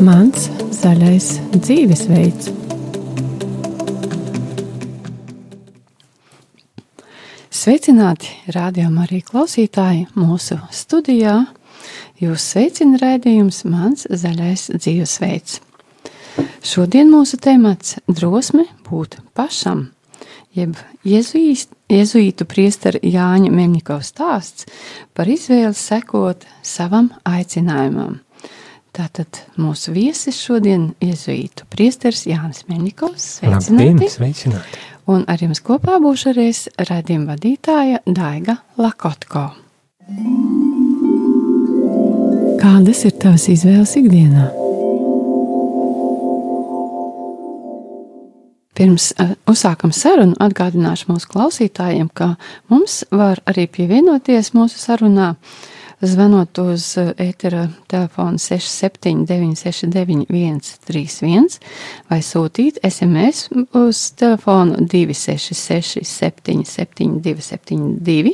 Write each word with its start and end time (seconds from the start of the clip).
Mans 0.00 0.46
zaļais 0.72 1.26
dzīvesveids. 1.52 2.46
Sveicināti, 7.52 8.30
rādījumā 8.56 9.04
arī 9.04 9.18
klausītāji 9.26 10.06
mūsu 10.16 10.56
studijā. 10.72 11.34
Jūs 12.16 12.46
sveicina 12.54 12.96
rādījums 13.02 13.60
Mans 13.68 14.06
zaļais 14.08 14.70
dzīvesveids. 14.78 15.60
Šodien 16.64 17.12
mūsu 17.12 17.36
temats- 17.36 17.98
drosme 18.16 18.64
būt 18.88 19.18
pašam, 19.36 19.90
jeb 20.56 20.80
jēzuītu 21.04 22.48
priestera 22.48 22.98
Jāņa 23.04 23.52
Meņikova 23.52 24.00
stāsts 24.00 24.64
par 25.12 25.26
izvēli 25.26 25.76
sekot 25.76 26.48
savam 26.62 27.12
aicinājumam. 27.26 28.20
Tātad 28.90 29.44
mūsu 29.54 29.92
viesis 29.94 30.40
šodien 30.42 30.88
iezuītu 31.04 31.66
priesteris 31.70 32.24
Jānis 32.26 32.64
Meņikovs. 32.66 33.26
Sveicināti! 33.38 33.76
Labdien, 33.86 34.10
sveicināti! 34.10 34.80
Un 35.10 35.22
ar 35.30 35.42
jums 35.42 35.62
kopā 35.62 36.00
būšu 36.02 36.32
arī 36.32 36.48
raidījuma 36.88 37.36
vadītāja 37.36 38.00
Daiga 38.06 38.58
Lakotko. 38.82 39.44
Kādas 42.60 43.04
ir 43.06 43.14
tavas 43.22 43.46
izvēles 43.52 43.94
ikdienā? 44.02 44.50
Pirms 48.74 49.10
uzsākam 49.50 49.94
sarunu, 49.94 50.34
atgādināšu 50.42 51.12
mūsu 51.12 51.30
klausītājiem, 51.30 52.10
ka 52.10 52.34
mums 52.72 53.04
var 53.14 53.42
arī 53.50 53.68
pievienoties 53.70 54.50
mūsu 54.56 54.80
sarunā 54.82 55.34
uh, 55.36 55.60
zvanot 56.00 56.58
uz 56.58 56.96
ētera 56.98 57.62
eh, 57.66 57.70
telefonu 57.90 58.38
679691 58.40 60.78
31 60.88 61.58
vai 62.10 62.20
sūtīt 62.24 62.78
SMS 62.86 63.48
uz 63.76 64.12
telefonu 64.18 64.76
266 64.80 66.04
77 66.08 67.20
272 67.24 68.32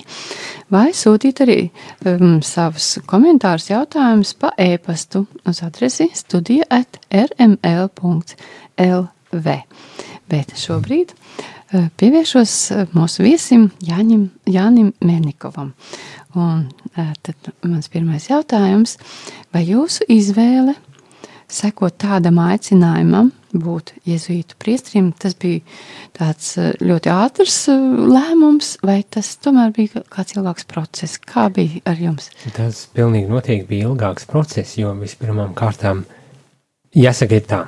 vai 0.73 0.91
sūtīt 0.95 1.41
arī 1.45 1.71
um, 2.07 2.43
savus 2.43 2.99
komentārus 3.11 3.71
jautājumus 3.71 4.35
pa 4.39 4.49
e-pastu 4.59 5.27
uz 5.47 5.63
adresi 5.67 6.11
studija 6.15 6.65
at 6.71 6.99
rml.lv. 7.11 7.47
Bet 10.27 10.53
šobrīd 10.59 11.13
uh, 11.13 11.17
pievēršos 11.99 12.73
mūsu 12.95 13.23
viesim 13.27 13.71
Jāņim, 13.87 14.29
Jānim 14.47 14.93
Mernikovam. 15.03 15.75
Un 16.37 16.67
tad 17.25 17.49
mans 17.65 17.89
pirmais 17.89 18.27
jautājums, 18.29 18.99
vai 19.55 19.63
jūsu 19.65 20.05
izvēle 20.13 20.75
sekot 21.49 21.95
tādam 22.03 22.41
aicinājumam, 22.43 23.31
būt 23.57 23.95
jēzuītu 24.05 24.59
priestrim, 24.61 25.13
tas 25.17 25.37
bija 25.39 25.63
tāds 26.19 26.51
ļoti 26.83 27.13
ātrs 27.13 27.57
lēmums, 27.71 28.75
vai 28.85 28.99
tas 29.09 29.31
tomēr 29.41 29.73
bija 29.79 30.03
kāds 30.13 30.37
ilgāks 30.37 30.69
process? 30.69 31.17
Kā 31.23 31.47
bija 31.55 31.81
ar 31.89 32.03
jums? 32.03 32.29
Tas 32.59 32.85
pilnīgi 32.93 33.31
noteikti 33.33 33.71
bija 33.71 33.89
ilgāks 33.89 34.29
process, 34.29 34.77
jo 34.77 34.93
vispirmām 35.01 35.57
kārtām 35.57 36.05
jāsaka 36.93 37.41
ir 37.41 37.49
tā, 37.49 37.65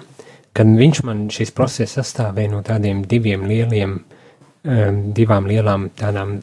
kad 0.52 0.76
viņš 0.82 1.02
man 1.08 1.24
šis 1.32 1.56
process 1.56 1.96
sastāvēja 1.96 2.52
no 2.52 2.60
tādiem 2.66 3.06
diviem 3.08 3.48
lieliem 3.48 3.96
uh, 4.02 4.17
divām 4.62 5.46
lielām 5.48 5.88
tādām 5.96 6.38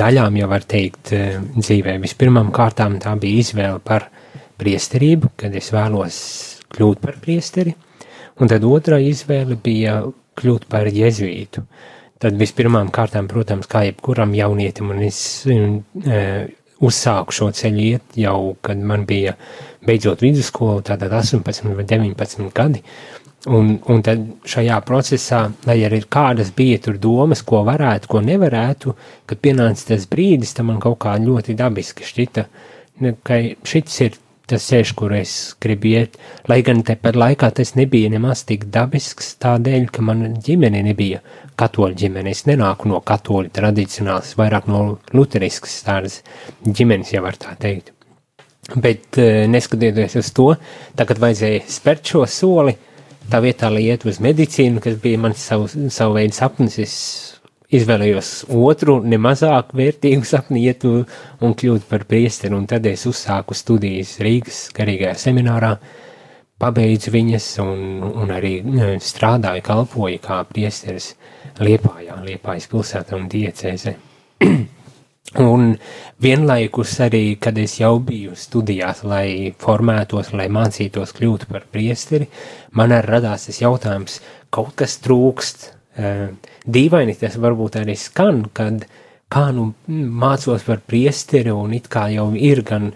daļām, 0.00 0.38
jau 0.40 0.48
var 0.50 0.64
teikt, 0.64 1.12
dzīvē. 1.56 1.98
Vispirmām 2.02 2.50
kārtām 2.54 2.98
tā 3.02 3.12
bija 3.20 3.44
izvēle 3.44 3.82
par 3.84 4.08
priesterību, 4.60 5.34
kad 5.40 5.54
es 5.56 5.70
vēlos 5.74 6.18
kļūt 6.74 7.00
par 7.02 7.18
priesteri, 7.22 7.74
un 8.40 8.50
tad 8.50 8.64
otrā 8.66 9.00
izvēle 9.04 9.58
bija 9.60 10.00
kļūt 10.40 10.68
par 10.70 10.88
jezuītu. 10.88 11.64
Tad 12.20 12.36
vispirmām 12.36 12.90
kārtām, 12.92 13.28
protams, 13.30 13.68
kā 13.70 13.86
jebkuram 13.86 14.34
jaunietim, 14.36 14.90
un 14.92 15.00
es 15.06 15.20
e, 15.48 16.18
uzsāku 16.84 17.32
šo 17.32 17.48
ceļu 17.56 17.86
iet 17.86 18.18
jau, 18.20 18.54
kad 18.64 18.80
man 18.80 19.06
bija 19.08 19.36
beidzot 19.86 20.20
vidusskola, 20.24 20.82
tātad 20.84 21.12
18 21.16 21.72
vai 21.78 21.86
19 21.88 22.52
gadi, 22.56 22.82
Un, 23.48 23.78
un 23.88 24.02
tad 24.04 24.20
šajā 24.44 24.76
procesā, 24.84 25.46
lai 25.64 25.78
arī 25.86 26.02
kādas 26.04 26.50
bija 26.52 26.76
tur 26.84 26.98
domas, 27.00 27.40
ko 27.40 27.62
varētu, 27.64 28.10
ko 28.12 28.20
nevarētu, 28.20 28.92
kad 29.30 29.40
pienāca 29.40 29.94
tas 29.94 30.04
brīdis, 30.10 30.52
tam 30.58 30.68
man 30.68 30.82
kaut 30.82 30.98
kā 31.00 31.14
ļoti 31.16 31.56
dabiski 31.56 32.04
šķita, 32.04 32.44
ka 33.24 33.38
šis 33.64 34.02
ir 34.04 34.18
tas 34.50 34.66
ceļš, 34.66 34.92
kur 34.98 35.14
es 35.14 35.34
gribu 35.62 35.92
iet, 35.92 36.18
lai 36.50 36.60
gan 36.66 36.82
tepat 36.86 37.16
laikā 37.16 37.48
tas 37.56 37.72
nebija 37.78 38.10
nemaz 38.12 38.42
tik 38.48 38.66
dabisks, 38.74 39.36
tādēļ, 39.42 39.86
ka 39.94 40.04
mana 40.04 40.32
ģimene 40.34 40.82
nebija 40.90 41.22
katoļu 41.60 41.98
ģimene. 42.02 42.34
Es 42.34 42.44
nenāku 42.48 42.90
no 42.90 43.00
katoļu 43.06 43.52
tradicionālas, 43.56 44.34
vairāk 44.36 44.68
no 44.70 44.82
luteriskas 45.16 45.78
tādas 45.86 46.20
ģimenes, 46.66 47.14
ja 47.14 47.24
var 47.24 47.38
tā 47.40 47.54
teikt. 47.60 47.94
Bet 48.76 49.18
eh, 49.18 49.46
neskatoties 49.50 50.18
uz 50.20 50.30
to, 50.36 50.52
tagad 50.98 51.22
vajadzēja 51.22 51.64
spērt 51.70 52.12
šo 52.12 52.26
soli, 52.28 52.76
tā 53.30 53.40
vietā, 53.44 53.70
lai 53.72 53.86
iet 53.90 54.04
uz 54.08 54.18
medicīnu, 54.22 54.82
kas 54.82 54.98
bija 55.02 55.20
mans 55.22 55.42
savu, 55.42 55.68
savu 55.92 56.16
veidu 56.18 56.36
sapnis, 56.36 56.78
es 56.82 56.94
izvēlējos 57.70 58.30
otru, 58.50 58.98
nemazāk 59.06 59.74
vērtīgu 59.78 60.26
sapni, 60.26 60.64
iet 60.66 60.86
un 60.86 61.54
kļūt 61.54 61.86
par 61.90 62.06
priesteri, 62.10 62.56
un 62.56 62.66
tad 62.70 62.86
es 62.90 63.06
uzsāku 63.06 63.54
studijas 63.54 64.16
Rīgas 64.24 64.64
garīgajā 64.76 65.14
seminārā, 65.22 65.76
pabeidzu 66.60 67.14
viņas 67.14 67.46
un, 67.62 68.02
un 68.10 68.34
arī 68.34 68.58
strādāju, 69.04 69.64
kalpoju 69.64 70.20
kā 70.24 70.42
priesteris 70.50 71.14
Liepājā, 71.60 72.18
Liepājas 72.26 72.68
pilsētā 72.72 73.16
un 73.16 73.30
diecēzē. 73.30 73.96
Un 75.38 75.76
vienlaikus 76.18 76.96
arī, 77.04 77.36
kad 77.38 77.58
es 77.62 77.76
jau 77.78 78.00
biju 78.02 78.34
studijās, 78.34 79.04
lai 79.06 79.52
formētos, 79.62 80.32
lai 80.34 80.48
mācītos 80.50 81.14
kļūt 81.14 81.46
par 81.52 81.68
priesteri, 81.70 82.26
man 82.74 82.90
arī 82.96 83.14
radās 83.14 83.46
tas 83.46 83.60
jautājums, 83.62 84.18
kaut 84.50 84.74
kas 84.80 84.98
trūkst. 85.04 85.68
Dīvaini 86.66 87.14
tas 87.20 87.38
varbūt 87.38 87.78
arī 87.78 87.94
skan, 87.98 88.42
kad 88.54 88.88
kā 89.30 89.46
nu 89.54 89.70
mācos 89.86 90.66
par 90.66 90.82
priesteri 90.82 91.54
un 91.54 91.74
it 91.78 91.86
kā 91.92 92.08
jau 92.10 92.32
ir 92.34 92.64
gan 92.66 92.90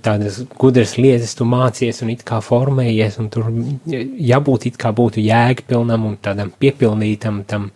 tādas 0.00 0.40
gudras 0.58 0.96
lietas 0.96 1.36
tu 1.36 1.44
mācies 1.48 2.00
un 2.02 2.10
it 2.14 2.24
kā 2.26 2.40
formējies 2.44 3.20
un 3.20 3.28
tur 3.32 3.50
jābūt 3.86 4.70
it 4.70 4.80
kā 4.80 4.94
būtu 4.96 5.20
jēgpilnam 5.24 6.08
un 6.08 6.16
tādam 6.24 6.52
piepilnītam 6.56 7.44
tam 7.48 7.70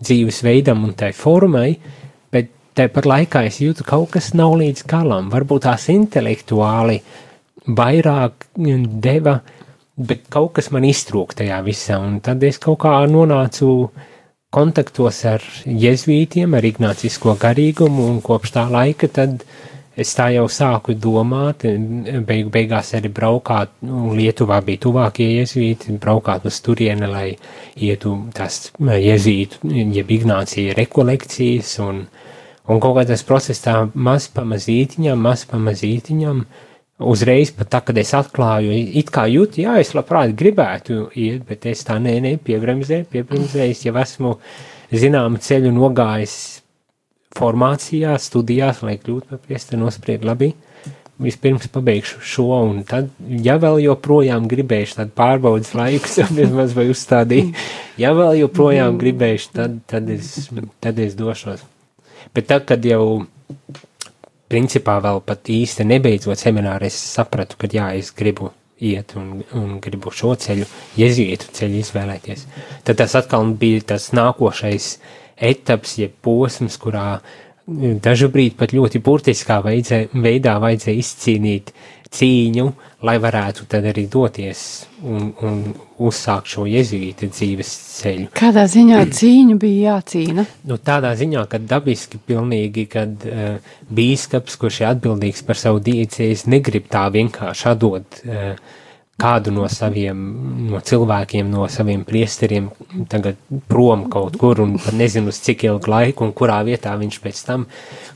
dzīvesveidam 0.00 0.82
un 0.84 0.94
tai 0.96 1.12
formai, 1.16 1.74
Tāpat 2.80 3.04
laikā 3.04 3.40
es 3.44 3.58
jūtu, 3.60 3.84
ka 3.84 3.98
kaut 3.98 4.14
kas 4.14 4.30
nav 4.32 4.54
līdz 4.56 4.86
galam. 4.88 5.26
Varbūt 5.28 5.66
tās 5.66 5.82
intelektuāli 5.92 6.94
vairāk 7.76 8.46
deva, 9.04 9.34
bet 10.00 10.22
kaut 10.32 10.54
kas 10.56 10.70
man 10.72 10.86
iztrūka 10.88 11.42
tajā 11.42 11.58
visā. 11.66 11.98
Un 12.00 12.22
tad 12.24 12.40
es 12.48 12.56
kaut 12.62 12.78
kā 12.86 12.94
nonācu 13.10 13.90
kontaktos 14.56 15.18
ar 15.28 15.44
jēzuītiem, 15.66 16.56
ar 16.56 16.70
ignācisko 16.70 17.36
garīgumu, 17.42 18.06
un 18.14 18.24
kopš 18.24 18.54
tā 18.56 18.64
laika 18.72 19.12
tad 19.12 19.44
es 20.00 20.16
tā 20.16 20.30
jau 20.38 20.46
sāku 20.48 20.96
domāt, 20.96 21.68
beig, 22.24 22.48
beigās 22.48 22.94
arī 22.96 23.12
braukāt, 23.12 23.76
nu, 23.84 24.14
Lietuvā 24.16 24.62
bija 24.64 24.86
tuvākie 24.86 25.28
jēzuīti, 25.34 26.00
braukāt 26.00 26.48
uz 26.48 26.64
turieni, 26.64 27.12
lai 27.12 27.28
ietu 27.76 28.16
tās 28.32 28.70
jēzuītu, 28.80 29.66
jeb 30.00 30.16
ignācija 30.16 30.80
rekolekcijas 30.80 31.76
un, 31.84 32.06
uh, 32.08 32.28
Un 32.68 32.80
kaut 32.82 32.98
kā 32.98 33.06
tas 33.08 33.22
process 33.26 33.62
tā 33.64 33.76
maz 33.94 34.28
pamazītiņam, 34.34 35.22
maz 35.24 35.46
pamazītiņam, 35.48 36.42
uzreiz 37.00 37.52
pat 37.56 37.70
tā, 37.72 37.80
kad 37.88 37.98
es 37.98 38.12
atklāju, 38.16 38.74
it 39.00 39.10
kā 39.14 39.24
jūtu, 39.30 39.62
jā, 39.64 39.78
es 39.80 39.94
labprāt 39.96 40.34
gribētu 40.36 41.06
iet, 41.16 41.46
bet 41.48 41.64
es 41.70 41.84
tā 41.88 41.96
nē, 42.02 42.18
nē, 42.26 42.34
piebremzēju, 42.44 43.08
piebremzēju, 43.12 43.78
jau 43.88 43.96
esmu 44.02 44.34
zināmu 44.92 45.40
ceļu 45.40 45.72
nogājis 45.72 46.36
formācijā, 47.38 48.16
studijās, 48.20 48.82
lai 48.84 48.98
kļūtu 49.00 49.32
par 49.32 49.40
priesteri, 49.44 49.80
nospried 49.80 50.26
labi. 50.26 50.52
Vispirms 51.20 51.68
pabeigšu 51.68 52.22
šo, 52.24 52.46
un 52.70 52.78
tad, 52.88 53.10
ja 53.44 53.58
vēl 53.60 53.82
joprojām 53.84 54.46
gribēšu 54.48 55.02
tādu 55.02 55.12
pārbaudas 55.18 55.74
laiku, 55.76 56.08
jau 56.16 56.30
vismaz 56.38 56.72
vai 56.76 56.86
uzstādīju, 56.92 57.50
ja 58.00 58.14
vēl 58.16 58.40
joprojām 58.40 58.96
gribēšu, 59.00 59.52
tad, 59.58 59.76
tad, 59.90 60.08
es, 60.16 60.48
tad 60.80 61.02
es 61.04 61.18
došos. 61.18 61.66
Bet 62.34 62.50
tad, 62.50 62.66
kad 62.68 62.84
jau 62.86 63.26
principā 64.50 64.98
vēl 65.02 65.20
pat 65.26 65.50
īsti 65.50 65.86
nebeidzot 65.86 66.38
semināru, 66.38 66.88
es 66.90 66.98
sapratu, 66.98 67.58
ka 67.58 67.70
jā, 67.70 67.92
es 67.98 68.10
gribu 68.16 68.50
iet 68.80 69.12
un, 69.18 69.42
un 69.56 69.76
gribu 69.82 70.12
šo 70.14 70.34
ceļu, 70.40 70.66
jezītu 70.98 71.50
ceļu 71.56 71.80
izvēlēties. 71.82 72.46
Tad 72.86 73.00
tas 73.02 73.16
atkal 73.18 73.50
bija 73.60 73.84
tas 73.92 74.10
nākošais 74.16 74.94
etaps, 75.50 75.98
jeb 76.00 76.16
posms, 76.24 76.78
kurā 76.80 77.20
dažu 78.02 78.30
brīdi 78.32 78.56
pat 78.58 78.74
ļoti 78.74 79.02
burtiskā 79.04 79.60
veidzē, 79.64 80.06
veidā 80.16 80.56
vajadzēja 80.62 81.02
izcīnīt 81.04 81.74
cīņu, 82.10 82.66
lai 83.06 83.16
varētu 83.20 83.64
tad 83.70 83.86
arī 83.88 84.04
doties 84.12 84.62
un, 85.02 85.30
un 85.46 85.60
uzsākt 86.00 86.50
šo 86.52 86.66
jezuīta 86.68 87.30
dzīves 87.32 87.70
ceļu. 88.00 88.28
Kādā 88.36 88.66
ziņā 88.70 89.00
cīņa 89.18 89.56
bija 89.60 89.94
jācīna? 89.94 90.44
Nu, 90.68 90.76
tādā 90.84 91.14
ziņā, 91.18 91.46
ka 91.50 91.60
dabiski 91.62 92.20
pilnīgi, 92.28 92.86
kad 92.92 93.24
uh, 93.28 93.72
bīskaps, 93.88 94.58
kurš 94.60 94.82
ir 94.82 94.90
atbildīgs 94.92 95.44
par 95.48 95.60
savu 95.60 95.80
diecēs, 95.84 96.46
negrib 96.50 96.90
tā 96.92 97.06
vienkārši 97.14 97.68
atdot 97.72 98.22
uh, 98.26 98.54
kādu 99.20 99.52
no 99.54 99.68
saviem 99.70 100.20
no 100.70 100.80
cilvēkiem, 100.84 101.48
no 101.52 101.66
saviem 101.72 102.04
priesteriem 102.08 102.70
tagad 103.10 103.40
prom 103.70 104.06
kaut 104.12 104.38
kur 104.40 104.62
un 104.64 104.76
pat 104.80 104.96
nezinu 104.96 105.32
uz 105.32 105.40
cik 105.44 105.66
ilgu 105.68 105.92
laiku 105.92 106.26
un 106.26 106.34
kurā 106.36 106.60
vietā 106.66 106.94
viņš 107.00 107.18
pēc 107.24 107.42
tam 107.48 107.66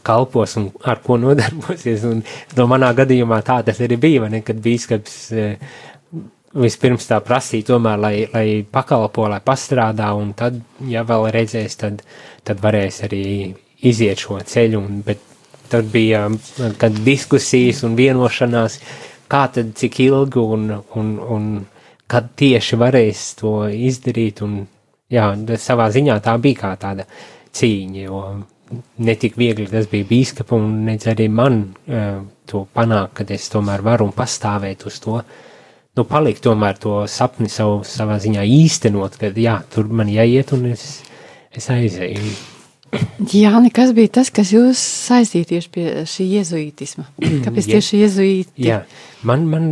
kalpos 0.06 0.56
un 0.60 0.70
ar 0.84 1.02
ko 1.04 1.18
nodarbosies. 1.20 2.06
Un 2.08 2.22
no 2.58 2.68
manā 2.70 2.92
gadījumā 2.96 3.42
tā 3.46 3.60
tas 3.66 3.82
arī 3.84 4.00
bija, 4.00 4.30
ne, 4.32 4.42
kad 4.46 4.60
bīskaps 4.64 5.18
eh, 5.32 5.74
vispirms 6.54 7.08
tā 7.10 7.18
prasīja 7.24 7.72
tomēr, 7.72 8.00
lai, 8.00 8.14
lai 8.32 8.46
pakalpo, 8.70 9.26
lai 9.30 9.40
pastrādā 9.44 10.12
un 10.16 10.32
tad, 10.38 10.60
ja 10.88 11.02
vēl 11.06 11.28
redzēs, 11.34 11.78
tad, 11.80 12.02
tad 12.46 12.62
varēs 12.62 13.02
arī 13.08 13.24
iziet 13.84 14.22
šo 14.22 14.38
ceļu. 14.40 14.80
Un, 14.80 15.00
bet 15.06 15.22
tad 15.72 15.88
bija, 15.90 16.28
kad 16.78 16.94
diskusijas 17.04 17.82
un 17.86 17.96
vienošanās, 17.98 18.78
kā 19.34 19.44
tad 19.50 19.74
cik 19.78 20.00
ilgi 20.06 20.42
un, 20.42 20.68
un, 20.94 21.14
un 21.18 21.46
kad 22.10 22.30
tieši 22.38 22.78
varēs 22.78 23.26
to 23.40 23.56
izdarīt. 23.66 24.44
Un, 24.46 24.60
jā, 25.12 25.30
savā 25.60 25.88
ziņā 25.94 26.18
tā 26.24 26.36
bija 26.42 26.60
kā 26.64 26.74
tāda 26.80 27.06
cīņa, 27.54 28.04
jo 28.06 28.20
netik 29.04 29.36
viegli 29.38 29.66
tas 29.70 29.88
bija 29.90 30.06
bīskapam 30.08 30.62
un 30.68 30.78
nedz 30.88 31.08
arī 31.12 31.28
man 31.30 31.60
uh, 31.64 32.22
to 32.48 32.64
panākt, 32.74 33.18
kad 33.20 33.34
es 33.34 33.50
tomēr 33.52 33.84
varu 33.84 34.08
un 34.08 34.14
pastāvēt 34.16 34.86
uz 34.88 35.00
to. 35.04 35.20
Nu, 35.94 36.06
palikt 36.10 36.42
tomēr 36.42 36.80
to 36.82 37.04
sapni 37.10 37.50
savu, 37.52 37.84
savā 37.86 38.18
ziņā 38.22 38.42
īstenot, 38.56 39.20
kad 39.20 39.36
jā, 39.38 39.60
tur 39.70 39.92
man 39.94 40.10
jāiet 40.10 40.50
un 40.56 40.66
es, 40.72 40.88
es 41.54 41.70
aizēju. 41.70 42.53
Jā, 43.34 43.52
kas 43.74 43.92
bija 43.96 44.10
tas, 44.18 44.30
kas 44.34 44.50
jūs 44.54 44.78
saistīja 44.78 45.48
tieši 45.54 45.70
pie 45.74 45.86
šī 46.08 46.26
jezuītisma? 46.36 47.06
Kāpēc 47.46 47.68
tieši 47.70 48.00
jezuīti? 48.02 48.66
Jā, 48.66 48.82
man, 49.26 49.46
man 49.50 49.68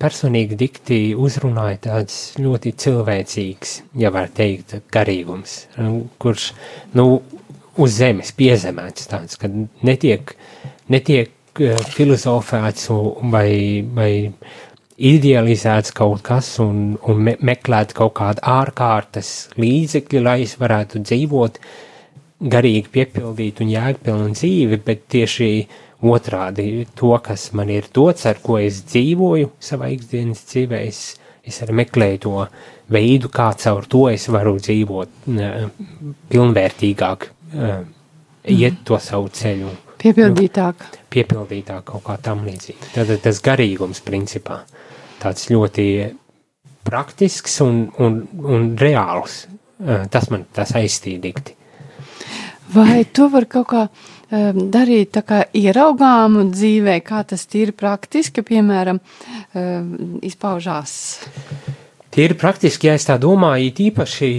personīgi 0.00 0.58
dikti 0.58 1.00
uzrunāja 1.16 1.80
tāds 1.88 2.18
ļoti 2.40 2.74
cilvēcīgs, 2.84 3.74
ja 4.02 4.12
var 4.14 4.30
teikt, 4.34 4.78
garīgums, 4.94 5.60
kurš, 6.20 6.52
nu, 6.98 7.08
uz 7.78 7.98
zemes 8.00 8.32
piezemēts 8.36 9.10
tāds, 9.10 9.40
ka 9.40 9.50
netiek, 9.86 10.34
netiek 10.92 11.34
filozofēts 11.94 12.88
vai, 13.32 13.50
vai 13.94 14.12
idealizēts 14.98 15.94
kaut 15.94 16.24
kas 16.26 16.56
un, 16.62 16.96
un 17.06 17.20
me 17.28 17.36
meklēt 17.46 17.94
kaut 17.98 18.16
kādu 18.18 18.42
ārkārtas 18.50 19.52
līdzekļu, 19.58 20.24
lai 20.26 20.40
es 20.44 20.56
varētu 20.58 21.02
dzīvot 21.06 21.60
uh, 21.62 21.76
garīgi 22.38 22.90
piepildītu 22.94 23.64
un 23.64 23.72
jēgpilnu 23.72 24.34
dzīvi, 24.36 24.78
bet 24.84 25.06
tieši 25.10 25.48
otrādi 26.06 26.86
to, 26.94 27.10
kas 27.22 27.48
man 27.58 27.72
ir 27.74 27.88
dots, 27.94 28.26
ar 28.30 28.38
ko 28.42 28.58
es 28.62 28.84
dzīvoju 28.86 29.50
savā 29.62 29.90
ikdienas 29.94 30.44
dzīvē, 30.50 30.82
es, 30.86 31.16
es 31.42 31.58
arī 31.64 31.80
meklēju 31.80 32.22
to 32.26 32.44
veidu, 32.94 33.30
kā 33.34 33.50
caur 33.58 33.88
to 33.90 34.06
es 34.12 34.28
varu 34.30 34.56
dzīvot 34.60 35.26
pilnvērtīgāk, 36.30 37.28
iet 38.54 38.80
to 38.86 39.02
savu 39.02 39.32
ceļu. 39.34 39.74
Piepildītāk. 39.98 40.86
Nu, 40.94 41.04
piepildītāk 41.10 41.88
kaut 41.90 42.04
kā 42.06 42.14
tam 42.22 42.44
līdzīgi. 42.46 42.92
Tad 42.94 43.10
tas 43.24 43.42
garīgums 43.42 43.98
principā 44.06 44.60
tāds 45.18 45.48
ļoti 45.50 45.88
praktisks 46.86 47.58
un, 47.64 47.88
un, 47.98 48.20
un 48.46 48.74
reāls. 48.78 49.42
Tas 50.10 50.30
man 50.30 50.46
tas 50.54 50.70
aizstīja 50.78 51.20
dikti. 51.22 51.58
Vai 52.74 53.04
to 53.12 53.28
var 53.32 53.46
kaut 53.48 53.68
kā 53.70 53.82
um, 53.88 54.58
darīt 54.72 55.14
tā 55.16 55.22
kā 55.26 55.42
ieraugāmu 55.56 56.48
dzīvē, 56.52 56.98
kā 57.06 57.22
tas 57.28 57.46
tīri 57.48 57.72
praktiski, 57.72 58.44
piemēram, 58.44 59.00
um, 59.00 59.92
izpaužās? 60.26 60.94
Tīri 62.12 62.36
praktiski, 62.38 62.88
ja 62.88 62.96
es 62.98 63.06
tā 63.08 63.18
domāju, 63.20 63.72
īpaši 63.88 64.30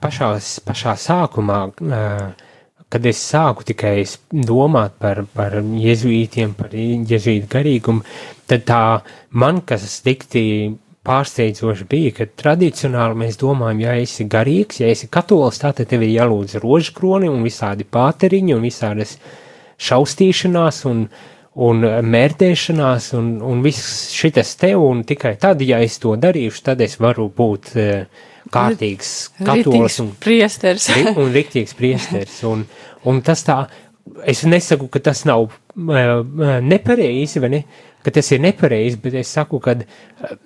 pašās, 0.00 0.54
pašā 0.64 0.96
sākumā, 1.00 1.60
uh, 1.68 2.48
kad 2.90 3.06
es 3.06 3.20
sāku 3.22 3.64
tikai 3.68 3.94
domāt 4.32 4.96
par, 4.98 5.22
par 5.34 5.60
jezuītiem, 5.60 6.56
par 6.58 6.72
jezuītu 6.74 7.48
garīgumu, 7.50 8.04
tad 8.50 8.64
tā 8.66 8.84
man, 9.30 9.60
kas 9.66 10.00
tikti 10.04 10.42
pārsteidzoši 11.06 11.86
bija, 11.88 12.12
ka 12.18 12.26
tradicionāli 12.42 13.18
mēs 13.22 13.38
domājam, 13.40 13.84
ja 13.86 13.96
esi 14.02 14.26
garīgs, 14.28 14.82
ja 14.82 14.90
esi 14.92 15.08
katolis, 15.12 15.60
tad 15.62 15.80
tev 15.80 16.04
ir 16.04 16.12
jālūdz 16.18 16.58
rožkroni 16.60 17.30
un 17.30 17.44
visādi 17.46 17.86
pāteriņi 17.88 18.56
un 18.56 18.64
visādas 18.66 19.16
šaustīšanās 19.80 20.82
un, 20.90 21.06
un 21.64 21.86
mērdēšanās 22.14 23.12
un, 23.16 23.30
un 23.48 23.62
viss 23.64 24.10
šitas 24.12 24.52
tev, 24.60 24.84
un 24.84 25.00
tikai 25.08 25.38
tad, 25.40 25.64
ja 25.64 25.80
es 25.80 25.96
to 26.02 26.12
darīšu, 26.20 26.66
tad 26.68 26.84
es 26.84 26.98
varu 27.00 27.30
būt 27.36 27.72
uh, 27.80 28.26
kārtīgs 28.52 29.14
katolis 29.40 30.00
un 30.04 30.12
priesteris. 30.20 30.90
un 31.14 31.32
riktīgs 31.32 31.76
priesteris. 31.78 32.42
Un, 32.48 32.66
un 33.08 33.22
tas 33.24 33.44
tā, 33.46 33.62
es 34.28 34.44
nesaku, 34.44 34.90
ka 34.92 35.00
tas 35.10 35.24
nav 35.28 35.48
uh, 35.48 36.60
nepareizi, 36.60 37.40
vai 37.40 37.54
ne? 37.56 37.64
Ka 38.00 38.12
tas 38.16 38.30
ir 38.32 38.40
nepareizi, 38.40 38.96
bet 39.02 39.18
es 39.20 39.32
saku, 39.36 39.58
ka 39.60 39.74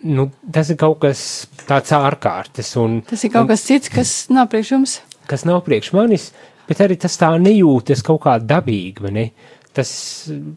nu, 0.02 0.26
tas 0.52 0.72
ir 0.72 0.78
kaut 0.80 0.98
kas 1.04 1.20
tāds 1.68 1.92
ārkārtas. 1.94 2.72
Un, 2.82 2.98
tas 3.06 3.22
ir 3.22 3.30
kaut 3.30 3.46
un, 3.46 3.52
kas 3.52 3.66
cits, 3.68 3.92
kas 3.94 4.14
nav 4.34 4.48
priekš 4.50 4.72
jums. 4.74 4.96
Kas 5.30 5.46
nav 5.46 5.62
priekš 5.66 5.92
manis, 5.94 6.32
bet 6.68 6.82
arī 6.82 6.98
tas 7.00 7.14
tā 7.20 7.30
nejūtas 7.38 8.02
kaut 8.06 8.24
kā 8.26 8.38
dabīgi, 8.42 9.06
vai 9.06 9.14
ne? 9.14 9.28
Tas, 9.74 9.90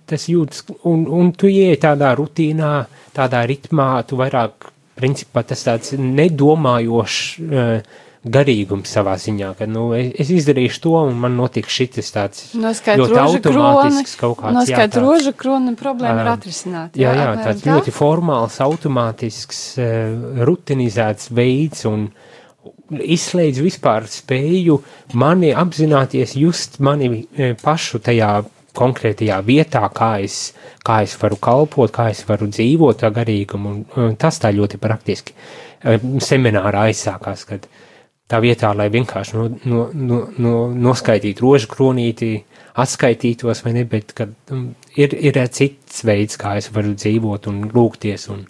tas 0.09 0.27
jūtas, 0.29 0.65
un, 0.89 1.05
un 1.19 1.31
tu 1.37 1.49
ieej 1.49 1.79
tādā 1.85 2.11
rutīnā, 2.17 2.73
tādā 3.17 3.45
ritmā, 3.49 3.89
tu 4.09 4.19
vairāk, 4.19 4.67
principā 4.97 5.41
tas 5.45 5.63
tāds 5.65 5.95
nedomājošs, 5.97 7.21
uh, 7.45 8.03
garīgums 8.31 8.91
savā 8.91 9.15
ziņā, 9.21 9.51
ka, 9.59 9.67
nu, 9.69 9.89
es, 9.95 10.29
izdarīšu 10.33 10.81
to, 10.83 10.93
un 11.09 11.17
man 11.21 11.37
notiks 11.37 11.73
šitas 11.73 12.09
tāds 12.15 12.47
noskait 12.57 12.99
ļoti 12.99 13.19
automātisks 13.21 14.15
kroni, 14.17 14.21
kaut 14.21 14.41
kāds. 14.41 14.57
Noskait 14.57 14.97
rožu 15.01 15.33
kroni, 15.37 15.75
problēma 15.79 16.23
ir 16.23 16.31
atrisināta. 16.33 16.99
Jā, 16.99 17.13
jā, 17.15 17.27
jā 17.27 17.45
tāds 17.45 17.63
tā? 17.63 17.75
ļoti 17.75 17.93
formāls, 17.95 18.59
automātisks, 18.63 19.61
uh, 19.81 20.43
rutinizēts 20.47 21.31
veids, 21.37 21.85
un 21.89 22.09
izslēdz 22.91 23.63
vispār 23.63 24.07
spēju 24.11 24.79
mani 25.19 25.53
apzināties, 25.55 26.37
just 26.39 26.79
mani 26.83 27.11
uh, 27.13 27.55
pašu 27.63 28.03
tajā 28.05 28.35
konkrētajā 28.77 29.39
vietā, 29.41 29.81
kā 29.89 30.11
es, 30.21 30.51
kā 30.85 31.01
es 31.07 31.15
varu 31.17 31.39
kalpot, 31.41 31.89
kā 31.93 32.11
es 32.13 32.21
varu 32.27 32.49
dzīvot 32.51 33.01
tā 33.01 33.09
garīgumu, 33.15 33.73
un, 33.73 33.83
un 34.03 34.15
tas 34.21 34.37
tā 34.43 34.53
ļoti 34.53 34.77
praktiski. 34.81 35.33
Seminārā 36.21 36.87
aizsākās, 36.89 37.43
kad 37.49 37.65
uh, 37.65 37.83
tā 38.27 38.39
vietā, 38.43 38.73
lai 38.75 38.89
vienkārši 38.93 39.37
no, 39.37 39.47
no, 39.65 39.83
no, 39.93 40.21
no, 40.37 40.55
noskaitītu 40.87 41.45
rožu 41.45 41.69
kronīti, 41.71 42.31
atskaitītos 42.77 43.63
vai 43.65 43.73
ne, 43.79 43.85
bet 43.89 44.13
kad 44.17 44.33
um, 44.53 44.69
ir, 44.99 45.15
ir 45.15 45.39
cits 45.53 46.03
veids, 46.07 46.37
kā 46.39 46.57
es 46.59 46.69
varu 46.73 46.93
dzīvot 46.97 47.49
un 47.51 47.63
lūgties 47.73 48.27
un, 48.33 48.43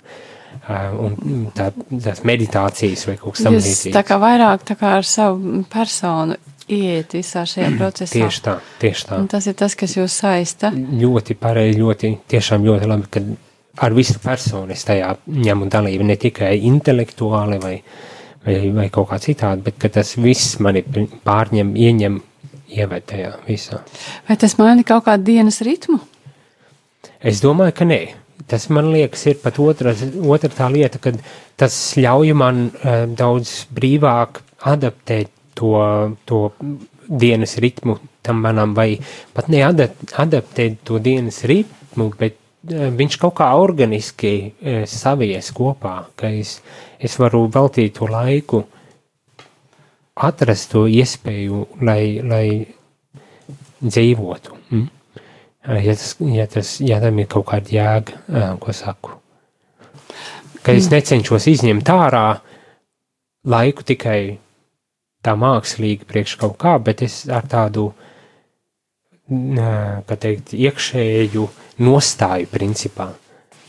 uh, 0.65 0.98
un 1.05 1.48
tā, 1.55 1.69
tās 1.93 2.25
meditācijas 2.27 3.07
vai 3.07 3.17
kaut 3.22 3.38
kas 3.38 3.48
tam 3.48 3.57
līdzīgs. 3.60 3.96
Tā 3.96 4.03
kā 4.07 4.19
vairāk 4.22 4.67
tā 4.67 4.77
kā 4.79 4.98
ar 5.00 5.07
savu 5.07 5.63
personu 5.72 6.39
iet 6.67 7.15
visā 7.15 7.46
šajā 7.48 7.72
procesā. 7.77 8.17
Tieši 8.17 8.43
tā, 8.43 8.57
tieši 8.81 9.07
tā. 9.07 9.22
Un 9.22 9.29
tas 9.31 9.46
ir 9.48 9.55
tas, 9.57 9.77
kas 9.79 9.96
jūs 9.96 10.17
saista. 10.25 10.74
Ļoti 10.74 11.38
pareizi, 11.39 11.79
ļoti, 11.79 12.13
tiešām 12.34 12.65
ļoti 12.67 12.89
labi, 12.89 13.12
kad 13.13 13.29
ar 13.86 13.96
visu 13.96 14.17
personu 14.19 14.74
es 14.74 14.84
tajā 14.88 15.13
ņemu 15.31 15.69
dalību, 15.72 16.07
ne 16.10 16.17
tikai 16.19 16.55
intelektuāli 16.67 17.60
vai, 17.63 17.75
vai, 18.46 18.58
vai 18.75 18.88
kaut 18.94 19.10
kā 19.12 19.20
citādi, 19.24 19.65
bet 19.65 19.79
ka 19.82 19.91
tas 20.00 20.15
viss 20.20 20.58
mani 20.63 20.84
pārņem, 21.27 21.74
ieņem, 21.77 22.20
ieved 22.77 23.08
tajā 23.10 23.34
visā. 23.48 23.82
Vai 24.27 24.38
tas 24.39 24.58
maina 24.60 24.86
kaut 24.88 25.06
kādu 25.08 25.29
dienas 25.32 25.62
ritmu? 25.65 26.00
Es 27.20 27.41
domāju, 27.44 27.75
ka 27.77 27.88
nē. 27.88 28.01
Tas 28.48 28.70
man 28.72 28.91
liekas, 28.94 29.25
ir 29.27 29.39
pat 29.41 29.58
otra, 29.60 29.91
otra 30.24 30.50
tā 30.53 30.67
lieta, 30.72 31.01
ka 31.03 31.12
tas 31.60 31.75
ļauj 32.00 32.36
man 32.38 32.67
uh, 32.70 33.03
daudz 33.10 33.65
brīvāk 33.75 34.39
adaptēt 34.72 35.34
to, 35.58 35.74
to 36.29 36.44
dienas 37.08 37.58
ritmu 37.60 37.98
tam 38.24 38.44
manam, 38.44 38.75
vai 38.75 38.98
pat 39.36 39.48
neadaptēt 39.51 40.82
to 40.88 41.00
dienas 41.03 41.41
ritmu, 41.48 42.12
bet 42.20 42.38
viņš 42.67 43.19
kaut 43.21 43.38
kā 43.39 43.51
organiski 43.59 44.33
uh, 44.47 44.81
savies 44.89 45.51
kopā, 45.55 46.00
ka 46.19 46.31
es, 46.33 46.57
es 47.00 47.17
varu 47.21 47.45
veltīt 47.53 47.97
to 48.00 48.09
laiku, 48.12 48.63
atrast 50.17 50.71
to 50.74 50.88
iespēju, 50.89 51.63
lai, 51.86 52.19
lai 52.25 52.47
dzīvotu. 53.81 54.57
ja, 55.67 55.93
tas, 55.93 56.15
ja, 56.19 56.47
tas, 56.47 56.74
ja 56.81 57.00
tam 57.03 57.19
ir 57.19 57.29
kaut 57.29 57.47
kāda 57.51 57.74
jēga, 57.74 58.57
ko 58.59 58.74
saku. 58.74 59.13
Ka 60.63 60.75
es 60.75 60.89
necenšos 60.91 61.47
izņemt 61.53 61.89
ārā 61.93 62.25
laiku 63.47 63.86
tikai 63.88 64.39
tā 65.24 65.36
mākslīgi 65.39 66.07
priekš 66.07 66.36
kaut 66.41 66.57
kā, 66.59 66.75
bet 66.83 67.03
es 67.05 67.21
ar 67.31 67.47
tādu, 67.47 67.91
kā 69.29 70.17
teikt, 70.19 70.55
iekšēju 70.55 71.47
nostāju 71.84 72.50
principā. 72.51 73.12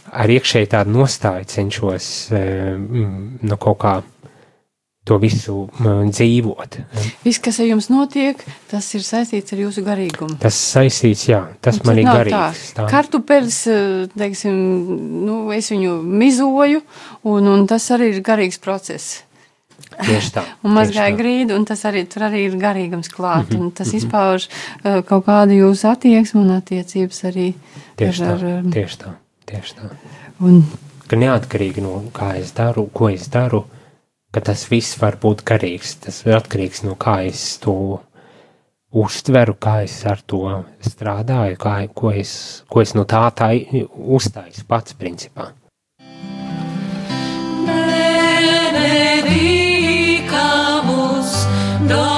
Ar 0.09 0.31
iekšēju 0.33 0.71
tādu 0.73 0.95
nostāju 0.95 1.49
cenšos 1.53 2.07
no 2.33 3.59
kaut 3.61 3.79
kā 3.83 3.97
to 5.09 5.17
visu 5.21 5.67
dzīvot. 5.81 6.77
Viss, 7.25 7.41
kas 7.41 7.61
ar 7.63 7.69
jums 7.71 7.89
notiek, 7.93 8.41
tas 8.71 8.89
ir 8.97 9.05
saistīts 9.07 9.55
ar 9.55 9.63
jūsu 9.63 9.85
garīgumu. 9.87 10.37
Tas 10.43 10.59
saistīts, 10.75 11.29
jā, 11.31 11.41
tas 11.65 11.81
man 11.87 12.01
ir 12.03 12.09
garīgs. 12.09 12.67
Tā. 12.75 12.83
Tā. 12.83 12.89
Kartupeļs, 12.93 13.61
teiksim, 14.19 14.59
nu, 15.25 15.39
es 15.57 15.71
viņu 15.73 15.97
mizoju, 16.05 16.85
un, 17.29 17.49
un 17.55 17.65
tas 17.71 17.89
arī 17.97 18.13
ir 18.17 18.23
garīgs 18.27 18.61
process. 18.61 19.23
Tieši 19.99 20.31
tā. 20.37 20.45
un 20.63 20.75
mazgāja 20.77 21.15
grīdu, 21.19 21.57
un 21.59 21.65
tas 21.67 21.81
arī 21.89 22.05
tur 22.11 22.29
arī 22.29 22.45
ir 22.47 22.59
garīgums 22.61 23.11
klāt, 23.11 23.49
mm 23.49 23.57
-hmm, 23.57 23.61
un 23.61 23.71
tas 23.71 23.87
mm 23.87 23.93
-hmm. 23.93 23.97
izpauž 23.97 24.49
uh, 24.49 25.03
kaut 25.05 25.25
kādu 25.27 25.53
jūsu 25.59 25.91
attieksmi 25.91 26.41
un 26.41 26.51
attiecības 26.51 27.25
arī. 27.25 27.55
Tieši 27.97 28.25
ar, 28.25 28.39
tā, 28.39 28.59
ar, 28.59 28.71
tieši 28.73 28.99
tā, 28.99 29.11
tieši 29.47 29.75
tā. 29.75 29.91
Un, 30.41 30.65
ka 31.09 31.17
neatkarīgi 31.17 31.81
no 31.83 32.03
kā 32.13 32.37
es 32.39 32.53
daru, 32.53 32.89
ko 32.93 33.09
es 33.09 33.29
daru, 33.29 33.65
ka 34.31 34.41
tas 34.41 34.71
viss 34.71 35.01
var 35.01 35.17
būt 35.17 35.43
garīgs. 35.45 35.97
Tas 36.05 36.27
ir 36.27 36.37
atkarīgs 36.37 36.85
no 36.85 36.95
kā 36.95 37.27
es 37.27 37.59
to 37.59 38.01
uztveru, 38.93 39.55
kā 39.55 39.83
es 39.83 40.07
ar 40.07 40.21
to 40.27 40.65
strādāju, 40.81 41.57
kā, 41.57 41.89
ko, 41.95 42.11
es, 42.11 42.65
ko 42.69 42.81
es 42.81 42.95
no 42.95 43.05
tā, 43.05 43.31
tā 43.31 43.51
uztaisu 43.95 44.65
pats 44.69 44.95
principā. 44.95 45.53
Benedicamus 48.73 49.08
cuando 51.89 52.18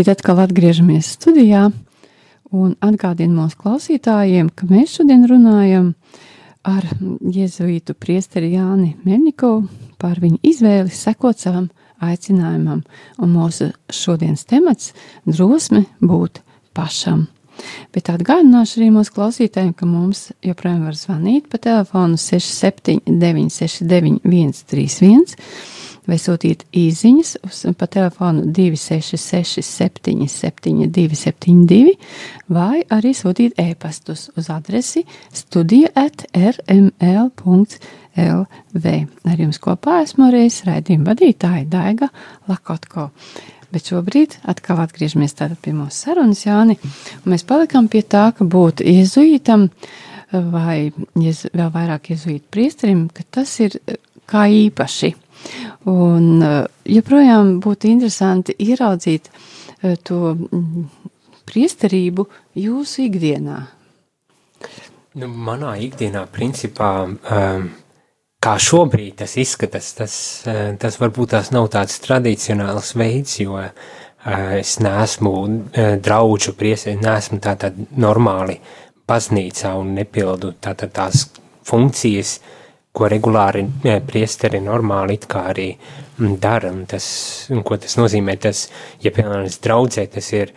Šobrīd 0.00 0.16
atkal 0.16 0.38
atgriežamies 0.40 1.08
studijā 1.12 1.66
un 2.56 2.70
atgādinu 2.80 3.34
mūsu 3.36 3.58
klausītājiem, 3.60 4.46
ka 4.48 4.64
mēs 4.64 4.94
šodien 4.96 5.26
runājam 5.28 5.90
ar 6.64 6.86
jēzuītu 7.20 7.92
priesteri 8.00 8.54
Jāni 8.54 8.94
Melnikovu 9.04 9.66
par 10.00 10.16
viņu 10.22 10.38
izvēli 10.40 10.88
sekot 10.88 11.44
savam 11.44 11.66
aicinājumam, 12.00 12.80
un 13.20 13.34
mūsu 13.34 13.68
šodienas 13.92 14.48
temats- 14.48 14.94
drosme 15.36 15.84
būt 16.00 16.40
pašam. 16.72 17.26
Bet 17.92 18.08
atgādināšu 18.08 18.80
arī 18.80 18.88
mūsu 18.96 19.12
klausītājiem, 19.12 19.76
ka 19.76 19.84
mums 19.84 20.32
joprojām 20.40 20.86
var 20.88 20.96
zvanīt 20.96 21.50
pa 21.52 21.58
telefonu 21.58 22.16
67 22.16 23.04
969 23.04 24.64
131 24.64 25.36
vai 26.10 26.18
sūtīt 26.18 26.64
īsiņas 26.74 27.30
uz 27.46 27.60
pa 27.78 27.86
telefonu 27.90 28.48
266 28.50 29.62
77 29.62 30.90
272 30.90 31.94
vai 32.50 32.82
arī 32.90 33.12
sūtīt 33.14 33.60
ēpastus 33.60 34.30
uz 34.38 34.50
adresi 34.50 35.04
studija 35.32 35.92
at 35.94 36.26
rml.lv. 36.34 37.30
Ar 39.30 39.44
jums 39.44 39.62
kopā 39.62 40.02
esmu 40.04 40.30
reiz 40.34 40.60
raidījuma 40.66 41.12
vadītāja 41.12 41.64
Daiga 41.70 42.10
Lakotko. 42.50 43.10
Bet 43.70 43.86
šobrīd 43.86 44.34
atkal 44.50 44.82
atgriežamies 44.82 45.36
pie 45.62 45.72
mūsu 45.76 45.94
sarunas, 45.94 46.42
Jāni. 46.42 46.74
Mēs 47.22 47.46
palikām 47.46 47.86
pie 47.86 48.02
tā, 48.02 48.32
ka 48.34 48.42
būt 48.44 48.82
iezuītam 48.82 49.68
vai 50.32 50.90
vēl 51.14 51.70
vairāk 51.70 52.10
iezuīt 52.10 52.50
priesterim, 52.50 53.06
ka 53.14 53.22
tas 53.30 53.60
ir 53.62 53.78
kā 54.26 54.48
īpaši. 54.50 55.14
Un 55.88 56.42
eh, 56.44 56.64
joprojām 56.92 57.58
būtu 57.64 57.88
interesanti 57.88 58.54
ieraudzīt 58.60 59.30
eh, 59.30 59.96
to 60.04 60.34
mm, 60.34 60.88
priesterību 61.48 62.26
jūsu 62.60 63.06
ikdienā. 63.06 63.60
Nu, 65.20 65.26
manā 65.26 65.72
ikdienā, 65.82 66.26
principā, 66.30 66.90
um, 67.08 67.64
kā 68.38 68.52
šobrīd 68.62 69.16
tas 69.22 69.34
izskatās, 69.40 69.88
tas, 69.98 70.14
uh, 70.46 70.60
tas 70.78 71.00
varbūt 71.00 71.32
tās 71.32 71.50
nav 71.50 71.66
tāds 71.74 71.98
tradicionāls 72.04 72.92
veids, 72.94 73.40
jo 73.42 73.58
es 74.20 74.74
neesmu 74.84 75.32
draudžu 76.04 76.52
priesteri, 76.54 77.00
neesmu 77.00 77.40
tātad 77.40 77.78
normāli 77.96 78.58
baznīcā 79.08 79.72
un 79.80 79.94
nepildu 79.96 80.52
tātad 80.60 80.92
tās 80.94 81.24
funkcijas, 81.66 82.34
uh, 82.36 82.59
ko 82.92 83.06
regulāri 83.10 83.64
priesteri 84.06 84.60
normāli 84.64 85.18
it 85.18 85.28
kā 85.30 85.44
arī 85.52 85.68
mm, 85.74 86.34
dara, 86.42 86.72
un 86.74 86.86
tas, 86.90 87.06
un 87.54 87.62
ko 87.66 87.78
tas 87.78 87.94
nozīmē, 88.00 88.34
tas, 88.42 88.66
ja, 89.04 89.12
piemēram, 89.14 89.46
draudzē, 89.62 90.08
tas 90.10 90.32
ir 90.34 90.52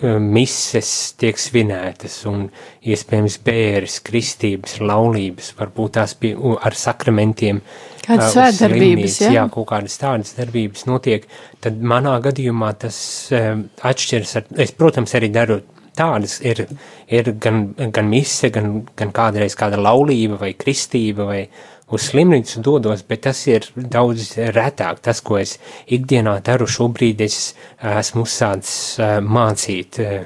mises 0.00 0.90
tiek 1.20 1.38
svinētas, 1.38 2.20
un 2.30 2.44
iespējams 2.86 3.38
bēres, 3.44 3.98
kristības, 4.06 4.78
laulības, 4.80 5.52
varbūt 5.58 5.96
tās 5.98 6.14
pie, 6.18 6.32
ar 6.36 6.76
sakramentiem. 6.78 7.60
Kādas 8.04 8.30
uz 8.30 8.36
svētdarbības, 8.36 9.18
ja? 9.26 9.32
jā, 9.38 9.44
kaut 9.52 9.68
kādas 9.70 9.98
tādas 10.00 10.32
darbības 10.38 10.86
notiek, 10.88 11.26
tad 11.62 11.82
manā 11.82 12.16
gadījumā 12.24 12.72
tas 12.80 13.00
atšķiras 13.30 14.36
ar, 14.40 14.48
es, 14.64 14.72
protams, 14.76 15.14
arī 15.18 15.30
daru 15.34 15.60
tādas, 16.00 16.38
ir, 16.40 16.64
ir 17.12 17.34
gan, 17.42 17.68
gan 17.92 18.08
mise, 18.10 18.50
gan, 18.54 18.80
gan 18.96 19.12
kādreiz 19.14 19.58
kāda 19.58 19.80
laulība 19.80 20.40
vai 20.40 20.54
kristība 20.58 21.28
vai 21.28 21.42
uz 21.90 22.06
slimnīcu 22.10 22.62
dodos, 22.64 23.02
bet 23.06 23.24
tas 23.26 23.40
ir 23.50 23.66
daudz 23.74 24.34
retāk. 24.54 25.02
Tas, 25.04 25.22
ko 25.26 25.40
es 25.40 25.56
ikdienā 25.90 26.38
daru 26.46 26.68
šobrīd, 26.70 27.22
es 27.26 27.38
uh, 27.50 27.98
esmu 27.98 28.24
uzsācis 28.26 29.00
uh, 29.00 29.16
mācīt 29.24 30.00
uh, 30.04 30.20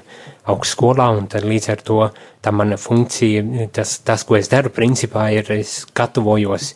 augstskolā, 0.52 1.08
un 1.16 1.28
tad 1.32 1.46
līdz 1.48 1.70
ar 1.72 1.84
to 1.84 2.00
tā 2.44 2.52
mana 2.52 2.76
funkcija, 2.80 3.70
tas, 3.72 3.96
tas 4.04 4.26
ko 4.28 4.36
es 4.36 4.50
daru, 4.52 4.72
principā 4.74 5.30
ir, 5.32 5.48
es 5.56 5.86
gatavojos 5.96 6.74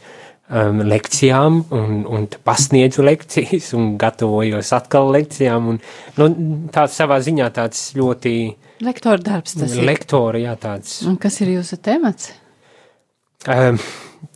um, 0.49 0.81
lekcijām 0.89 1.61
un, 1.77 1.99
un 2.09 2.25
pasniedzu 2.49 3.05
lekcijas 3.05 3.75
un 3.77 3.93
gatavojos 4.01 4.73
atkal 4.77 5.13
lekcijām, 5.13 5.75
un 5.75 5.83
nu, 6.17 6.31
tāds 6.73 6.97
savā 6.97 7.21
ziņā 7.25 7.51
tāds 7.59 7.91
ļoti 7.99 8.35
Lektora 8.85 9.23
darbs 9.23 9.57
tas 9.59 9.75
ir. 9.75 9.87
lektora, 9.87 10.39
jā, 10.43 10.53
tāds. 10.61 11.01
Un 11.09 11.17
kas 11.21 11.41
ir 11.43 11.55
jūsu 11.57 11.81
temats? 11.83 12.31
Um, 13.49 13.79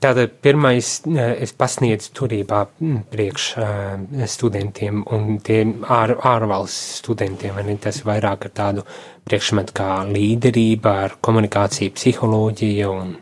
Tātad 0.02 0.36
pirmais 0.42 0.88
eh, 1.10 1.32
es 1.42 1.52
pasniedzu 1.58 2.12
turībā 2.14 2.60
mm, 2.68 2.98
priekš 3.10 3.46
uh, 3.58 4.22
studentiem 4.30 5.00
un 5.14 5.38
tiem 5.42 5.72
ār, 5.90 6.14
ārvalsts 6.26 7.00
studentiem, 7.00 7.58
ne, 7.66 7.74
tas 7.82 7.98
vairāk 8.06 8.46
ar 8.46 8.52
tādu 8.54 8.84
priekšmetu 9.26 9.74
kā 9.78 9.88
līderība, 10.06 10.94
ar 11.06 11.16
komunikāciju, 11.22 11.94
psiholoģiju 11.98 12.92
un, 12.94 13.12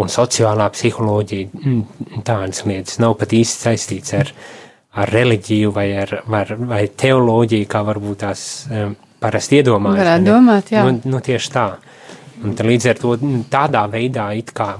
un 0.00 0.12
sociālā 0.16 0.70
psiholoģija, 0.72 1.52
mm, 1.60 2.20
tādas 2.28 2.64
lietas 2.68 3.00
nav 3.02 3.18
pat 3.20 3.36
īsti 3.36 3.66
saistīts 3.68 4.16
ar, 4.16 4.32
ar 4.96 5.12
reliģiju 5.12 5.72
vai 5.76 5.88
ar, 6.06 6.18
ar 6.24 6.56
vai 6.72 6.86
teoloģiju, 7.04 7.68
kā 7.72 7.84
varbūt 7.88 8.24
tās 8.24 8.46
um, 8.72 8.96
parasti 9.22 9.60
iedomājas. 9.60 10.02
Varētu 10.02 10.24
ne? 10.24 10.30
domāt, 10.30 10.72
jā. 10.74 10.84
Nu, 10.86 11.14
nu 11.14 11.22
tieši 11.24 11.52
tā. 11.54 11.66
Un 12.42 12.56
līdz 12.58 12.88
ar 12.90 12.98
to 12.98 13.14
mm, 13.16 13.44
tādā 13.52 13.84
veidā 13.90 14.32
it 14.34 14.50
kā 14.56 14.72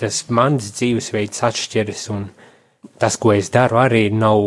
tas 0.00 0.24
mans 0.34 0.72
dzīvesveids 0.74 1.44
atšķiras 1.46 2.08
un 2.14 2.26
tas, 2.98 3.16
ko 3.20 3.34
es 3.36 3.52
daru, 3.54 3.78
arī 3.84 4.08
nav 4.10 4.42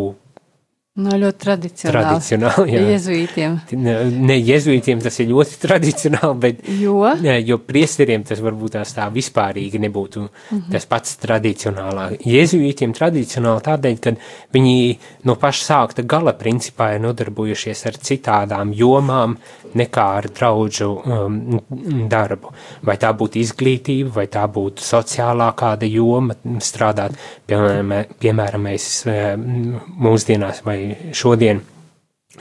No 0.98 1.14
ļoti 1.14 1.38
tradicionāli. 1.44 2.04
tradicionāli. 2.08 2.72
jā. 2.74 2.80
Jezuītiem. 2.94 3.58
Ne, 3.78 3.94
ne 4.10 4.38
jezuītiem 4.38 5.02
tas 5.04 5.18
ir 5.22 5.28
ļoti 5.30 5.58
tradicionāli, 5.64 6.38
bet 6.42 6.64
Jo? 6.78 7.12
Jā, 7.22 7.36
jo 7.38 7.58
priesteriem 7.62 8.24
tas 8.26 8.42
varbūt 8.42 8.74
tās 8.76 8.94
tā 8.96 9.06
vispārīgi 9.14 9.80
nebūtu 9.82 10.24
mm. 10.24 10.30
-hmm. 10.50 10.72
tas 10.72 10.86
pats 10.90 11.14
tradicionālā. 11.22 12.08
Jēzuītiem 12.26 12.94
tradicionāli 12.96 13.64
tādēļ, 13.68 14.00
ka 14.02 14.14
viņi 14.54 14.98
no 15.24 15.36
paša 15.38 15.64
sākta 15.68 16.02
gala 16.02 16.34
principā 16.38 16.94
ir 16.96 17.04
nodarbojušies 17.06 17.86
ar 17.86 18.00
citādām 18.10 18.74
jomām 18.74 19.36
nekā 19.78 20.06
ar 20.18 20.28
draudžu 20.34 20.88
um, 20.96 21.60
darbu. 22.08 22.52
Vai 22.82 22.96
tā 23.00 23.12
būtu 23.12 23.38
izglītība, 23.38 24.10
vai 24.20 24.26
tā 24.26 24.46
būtu 24.48 24.82
sociālā 24.82 25.50
kāda 25.58 25.86
joma 25.86 26.34
strādāt, 26.64 27.16
piemēram, 27.46 27.94
piemēram 28.18 28.66
mēs 28.68 28.88
eh, 29.06 29.36
mūsdienās 29.36 30.62
vai 30.64 30.87
šodien 31.16 31.60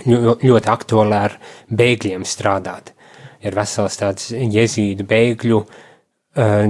ļo- 0.05 0.37
ļoti 0.43 0.71
aktuāli 0.71 1.17
ar 1.17 1.35
bēgļiem 1.69 2.25
strādāt. 2.27 2.93
Ir 3.45 3.55
vesels 3.55 3.99
tāds 3.99 4.31
jezīdu 4.33 5.05
bēgļu 5.07 5.59
uh, 5.61 5.67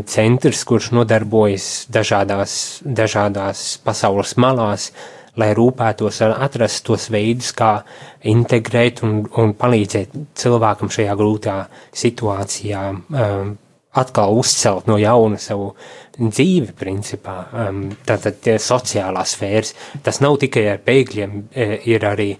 centrs, 0.05 0.63
kurš 0.67 0.91
nodarbojas 0.97 1.87
dažādās, 1.91 2.57
dažādās 2.83 3.77
pasaules 3.83 4.35
malās, 4.37 4.91
lai 5.37 5.51
rūpētos 5.53 6.21
ar 6.25 6.35
atrast 6.47 6.83
tos 6.87 7.07
veidus, 7.13 7.53
kā 7.55 7.83
integrēt 8.27 9.03
un, 9.05 9.21
un 9.37 9.53
palīdzēt 9.57 10.15
cilvēkam 10.35 10.91
šajā 10.91 11.15
grūtā 11.19 11.57
situācijā 11.93 12.83
um, 12.91 13.55
atkal 13.97 14.35
uzcelt 14.37 14.87
no 14.89 14.97
jauna 15.01 15.39
savu 15.41 15.71
dzīvi, 16.17 16.73
principā. 16.77 17.35
Um, 17.53 17.81
tātad 18.05 18.39
tie 18.41 18.55
sociālās 18.61 19.35
sfēras. 19.35 19.73
Tas 20.03 20.19
nav 20.23 20.39
tikai 20.41 20.65
ar 20.71 20.81
bēgļiem, 20.85 21.35
e, 21.53 21.67
ir 21.93 22.05
arī, 22.09 22.31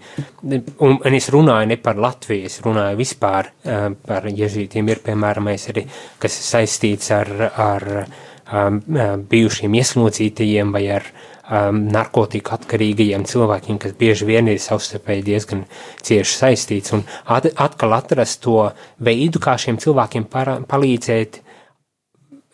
un, 0.47 0.97
un 0.97 1.17
es 1.17 1.29
runāju 1.33 1.69
ne 1.69 1.77
par 1.81 2.01
Latviju, 2.01 2.49
es 2.49 2.59
runāju 2.65 2.97
vispār 2.97 3.51
um, 3.51 3.97
par 4.07 4.25
ježītiem, 4.31 4.89
ir 4.89 5.03
piemēram 5.05 5.51
arī, 5.53 5.85
kas 6.21 6.39
ir 6.41 6.49
saistīts 6.49 7.13
ar, 7.13 7.33
ar 7.53 7.87
um, 8.01 8.81
bijušiem 9.29 9.77
ieslodzītajiem 9.77 10.73
vai 10.73 10.85
ar 10.97 11.05
um, 11.11 11.83
narkotiku 11.93 12.57
atkarīgajiem 12.57 13.25
cilvēkiem, 13.29 13.79
kas 13.83 13.97
bieži 13.99 14.27
vien 14.29 14.49
ir 14.49 14.61
savstarpēji 14.63 15.25
diezgan 15.29 15.65
cieši 16.01 16.39
saistīts, 16.41 16.97
un 16.97 17.05
at, 17.25 17.51
atkal 17.53 17.97
atrast 17.97 18.41
to 18.45 18.71
veidu, 19.03 19.41
kā 19.43 19.57
šiem 19.61 19.77
cilvēkiem 19.81 20.25
para, 20.31 20.59
palīdzēt 20.65 21.43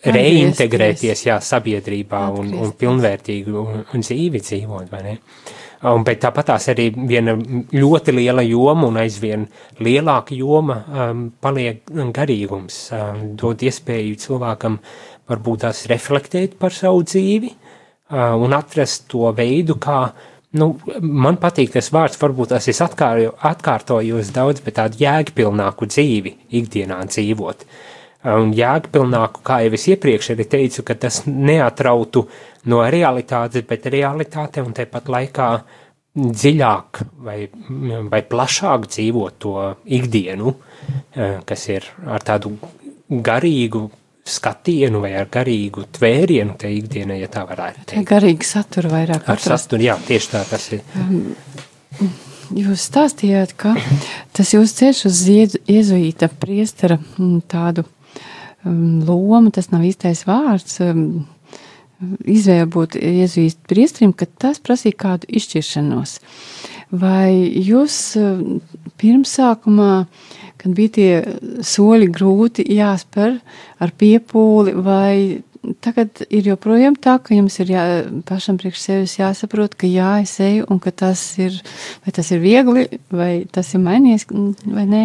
reintegrēties 0.04 1.26
jā, 1.28 1.39
sabiedrībā 1.39 2.26
un, 2.32 2.39
un 2.39 2.48
Atgriezties. 2.48 2.80
pilnvērtīgu 2.82 3.60
un, 3.60 3.84
un 3.94 4.04
dzīvi 4.04 4.42
dzīvot, 4.44 4.89
vai 4.92 5.04
ne? 5.06 5.18
Un, 5.84 6.04
bet 6.08 6.22
tāpat 6.24 6.48
tās 6.48 6.70
arī 6.72 6.86
viena 6.96 7.34
ļoti 7.36 8.13
liela 8.16 8.44
joma 8.48 8.88
un 8.88 9.00
aizvien 9.02 9.44
lielāka 9.84 10.36
joma 10.36 10.78
um, 10.80 11.26
paliek 11.44 11.89
garīgums, 12.16 12.78
um, 12.96 13.24
dod 13.39 13.66
iespēju 13.68 14.20
cilvēkam 14.24 14.78
varbūt 15.28 15.66
tās 15.66 15.84
reflektēt 15.92 16.56
par 16.60 16.72
savu 16.76 17.04
dzīvi 17.04 17.52
uh, 17.52 18.32
un 18.39 18.56
atrast 18.56 19.10
to 19.12 19.28
veidu, 19.36 19.76
kā, 19.84 20.06
nu, 20.60 20.70
man 21.04 21.39
patīk 21.42 21.76
tas 21.76 21.92
vārds, 21.92 22.20
varbūt 22.22 22.56
tas 22.56 22.70
es 22.72 22.80
atkārtoju, 22.86 23.36
atkārtojos 23.52 24.32
daudz, 24.36 24.63
bet 24.63 24.80
tādu 24.80 25.04
jēgpilnāku 25.04 25.92
dzīvi 25.92 26.38
ikdienā 26.62 27.02
dzīvot. 27.12 27.68
Un 28.23 28.53
jēgpilnāku, 28.55 29.41
kā 29.43 29.57
jau 29.65 29.73
es 29.75 29.88
iepriekš 29.91 30.29
arī 30.31 30.45
teicu, 30.47 30.83
ka 30.88 30.95
tas 30.95 31.23
neatrautu 31.27 32.23
no 32.71 32.79
realitātes, 32.88 33.65
bet 33.67 33.89
realitāte 33.91 34.63
un 34.63 34.71
tepat 34.77 35.09
laikā 35.12 35.47
dziļāk 36.15 37.01
vai, 37.25 37.49
vai 38.12 38.21
plašāk 38.29 38.88
dzīvot 38.93 39.39
to 39.43 39.57
ikdienu, 39.97 40.53
eh, 41.17 41.41
kas 41.45 41.67
ir 41.73 41.89
ar 42.07 42.23
tādu 42.23 42.53
garīgu 43.09 43.89
skatienu 44.23 45.01
vai 45.03 45.12
ar 45.19 45.27
garīgu 45.27 45.83
tvērienu 45.97 46.55
te 46.57 46.69
ikdienai, 46.71 47.19
ja 47.19 47.27
tā 47.27 47.43
varētu 47.49 47.83
teikt. 47.89 48.07
garīgi 48.07 48.47
satura 48.47 48.89
vairāk 48.93 49.25
Ar 49.27 49.36
atrast. 49.36 49.49
sasturu, 49.51 49.83
jā, 49.83 49.97
tieši 50.07 50.29
tā 50.31 50.43
tas 50.47 50.69
ir. 50.71 50.86
Jūs 52.53 52.86
stāstījāt, 52.88 53.55
ka 53.57 53.73
tas 54.36 54.53
jūs 54.53 54.75
ceļš 54.77 55.05
uz 55.09 55.19
jēzuīta 55.27 56.29
priestera 56.39 56.99
mm, 57.17 57.41
tādu 57.49 57.83
um, 58.65 59.04
lomu, 59.08 59.52
tas 59.54 59.71
nav 59.73 59.86
īstais 59.88 60.26
vārds, 60.28 60.80
um, 60.84 61.23
izvēle 62.28 62.67
būt 62.71 62.97
jēzuīta 62.99 63.69
priesterim, 63.69 64.13
ka 64.15 64.28
tas 64.28 64.60
prasīja 64.63 64.99
kādu 65.06 65.30
izšķiršanos. 65.30 66.17
Vai 66.93 67.32
jūs 67.63 67.97
um, 68.19 68.60
pirmsākumā, 69.02 69.93
kad 70.62 70.76
bija 70.78 70.93
tie 70.97 71.63
soļi 71.65 72.12
grūti 72.13 72.67
jāspēr 72.76 73.39
ar 73.84 73.95
piepūli, 73.99 74.76
vai 74.84 75.15
tagad 75.84 76.23
ir 76.28 76.47
joprojām 76.52 76.95
tā, 76.99 77.17
ka 77.23 77.36
jums 77.36 77.56
ir 77.63 77.71
jā, 77.73 77.84
pašam 78.28 78.60
priekš 78.60 78.82
sevis 78.84 79.17
jāsaprot, 79.19 79.78
ka 79.80 79.88
jā, 79.88 80.17
es 80.23 80.36
eju 80.43 80.67
un 80.71 80.80
ka 80.84 80.91
tas 81.04 81.21
ir, 81.41 81.56
vai 82.04 82.13
tas 82.15 82.32
ir 82.36 82.43
viegli, 82.43 82.88
vai 83.13 83.34
tas 83.52 83.73
ir 83.73 83.84
mainījies, 83.84 84.28
vai 84.67 84.86
nē? 84.89 85.04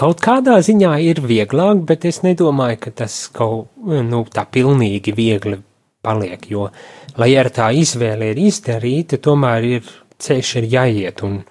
Kaut 0.00 0.22
kādā 0.24 0.54
ziņā 0.64 0.94
ir 1.04 1.18
vieglāk, 1.20 1.82
bet 1.84 2.06
es 2.08 2.22
nedomāju, 2.24 2.78
ka 2.86 2.90
tas 3.02 3.26
kaut 3.36 3.68
nu, 3.84 4.22
tā 4.32 4.46
pilnīgi 4.48 5.12
viegli 5.12 5.58
paliek, 6.00 6.46
jo, 6.48 6.70
lai 7.20 7.34
ar 7.36 7.50
tā 7.52 7.66
izvēle 7.76 8.30
ir 8.32 8.40
izdarīta, 8.40 9.18
tomēr 9.20 9.66
ir 9.68 9.90
ceļš 10.24 10.52
ir 10.62 10.68
jāiet, 10.72 11.20
un, 11.26 11.42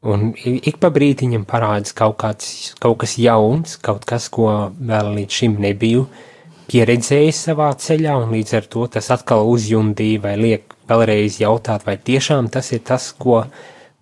un 0.00 0.30
ik 0.40 0.80
pa 0.80 0.88
brītiņam 0.94 1.44
parādās 1.48 1.92
kaut, 1.98 2.16
kāds, 2.22 2.48
kaut 2.80 3.02
kas 3.04 3.18
jauns, 3.20 3.76
kaut 3.84 4.08
kas, 4.08 4.30
ko 4.32 4.48
vēl 4.80 5.12
līdz 5.18 5.40
šim 5.42 5.60
nebiju 5.66 6.06
pieredzējis 6.72 7.44
savā 7.50 7.68
ceļā, 7.76 8.16
un 8.24 8.32
līdz 8.32 8.56
ar 8.62 8.72
to 8.72 8.88
tas 8.96 9.12
atkal 9.12 9.44
uzjundīja 9.52 10.24
vai 10.24 10.38
liek 10.40 10.72
vēlreiz 10.88 11.36
jautāt, 11.42 11.84
vai 11.84 11.98
tiešām 12.00 12.48
tas 12.48 12.72
ir 12.72 12.80
tas, 12.88 13.12
ko, 13.12 13.42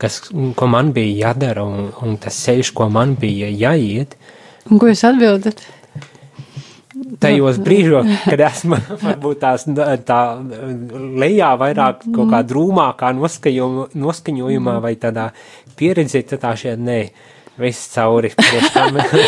kas, 0.02 0.20
ko 0.58 0.68
man 0.70 0.90
bija 0.96 1.28
jādara, 1.28 1.64
un, 1.64 1.92
un 2.02 2.18
tas 2.20 2.36
ceļš, 2.44 2.74
ko 2.76 2.90
man 2.92 3.14
bija 3.20 3.50
jāiet, 3.50 4.18
Un 4.70 4.78
ko 4.78 4.86
jūs 4.90 5.02
atbildat? 5.08 5.64
tajos 7.22 7.58
brīžos, 7.62 8.08
kad 8.30 8.40
esmu 8.48 8.78
varbūt 9.06 9.42
tās 9.42 9.66
tā 10.06 10.20
lejā 11.22 11.52
vairāk 11.60 12.06
kaut 12.14 12.32
kā 12.32 12.42
drūmākā 12.46 13.12
noskaņojumā, 13.18 13.92
noskaņojumā 14.02 14.78
vai 14.84 14.96
tādā 15.00 15.28
pieredzē, 15.78 16.24
tad 16.30 16.44
tā 16.46 16.56
šeit 16.58 16.82
nē. 16.82 17.04
viss 17.60 17.90
cauri. 17.92 18.30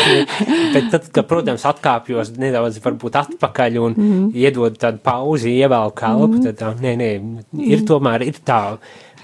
Bet 0.73 0.87
tad, 0.91 1.03
kad, 1.13 1.27
protams, 1.29 1.65
atkāpjos 1.69 2.33
nedaudz 2.41 2.79
varbūt 2.83 3.19
atpakaļ 3.21 3.77
un 3.79 3.93
mm. 3.95 4.23
iedod 4.33 4.79
tādu 4.81 4.99
pauzi, 5.05 5.53
ievēl 5.61 5.93
kalpu, 5.95 6.39
mm. 6.39 6.45
tad 6.47 6.57
tā, 6.59 6.71
nē, 6.81 6.95
nē, 6.99 7.11
ir 7.61 7.83
mm. 7.83 7.85
tomēr 7.91 8.25
ir 8.25 8.41
tā 8.41 8.61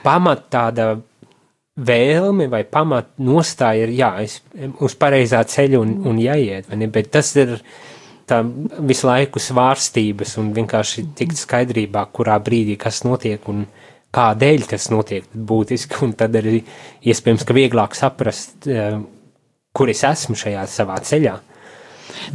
pamat 0.05 0.45
tāda 0.53 0.91
vēlme 1.87 2.47
vai 2.51 2.63
pamat 2.69 3.13
nostāja 3.23 3.85
ir, 3.85 3.93
jā, 3.97 4.11
es 4.23 4.39
uz 4.83 4.95
pareizā 4.99 5.41
ceļa 5.47 5.79
un, 5.81 5.95
un 6.09 6.19
jāiet, 6.21 6.69
vai 6.69 6.81
ne, 6.81 6.89
bet 6.91 7.11
tas 7.13 7.33
ir 7.39 7.57
tā 8.29 8.41
visu 8.87 9.09
laiku 9.09 9.41
svārstības 9.41 10.37
un 10.41 10.51
vienkārši 10.55 11.07
tikt 11.17 11.39
skaidrībā, 11.41 12.05
kurā 12.15 12.37
brīdī 12.43 12.77
kas 12.79 13.03
notiek 13.07 13.47
un 13.51 13.65
kādēļ 14.15 14.67
tas 14.71 14.89
notiek 14.91 15.27
būtiski, 15.31 16.01
un 16.05 16.15
tad 16.19 16.35
arī 16.39 16.61
iespējams, 17.07 17.45
ka 17.47 17.55
vieglāk 17.55 17.95
saprast, 17.97 18.67
eh, 18.67 18.99
kur 19.71 19.91
es 19.91 20.03
esmu 20.07 20.35
šajā 20.35 20.65
savā 20.67 20.99
ceļā. 20.99 21.37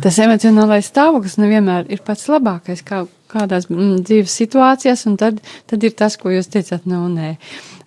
Tas 0.00 0.18
emocionālais 0.18 0.88
stāvoklis 0.88 1.36
nevienmēr 1.38 1.90
ir 1.92 2.00
pats 2.04 2.26
labākais, 2.32 2.82
kā 2.84 3.04
kādās 3.30 3.68
mm, 3.70 4.02
dzīves 4.06 4.34
situācijās, 4.42 5.06
un 5.10 5.16
tad, 5.20 5.40
tad 5.70 5.86
ir 5.86 5.94
tas, 5.98 6.18
ko 6.20 6.32
jūs 6.34 6.50
teicāt, 6.52 6.86
nu, 6.90 7.04
nē. 7.12 7.34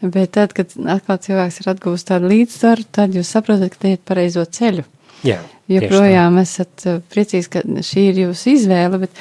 Bet 0.02 0.36
tad, 0.38 0.56
kad 0.56 0.74
atkal 0.96 1.20
cilvēks 1.24 1.60
ir 1.62 1.72
atgūst 1.74 2.10
tādu 2.12 2.32
līdzsvaru, 2.32 2.88
tad 2.96 3.16
jūs 3.18 3.32
saprotat, 3.36 3.74
ka 3.74 3.84
te 3.84 3.96
iet 3.96 4.06
pareizo 4.08 4.46
ceļu. 4.46 4.86
Jā. 5.28 5.42
Joprojām 5.70 6.40
esat 6.42 6.86
eh, 6.88 7.02
priecīgs, 7.14 7.50
ka 7.52 7.62
šī 7.86 8.08
ir 8.10 8.24
jūsu 8.24 8.56
izvēle, 8.56 9.04
bet 9.04 9.20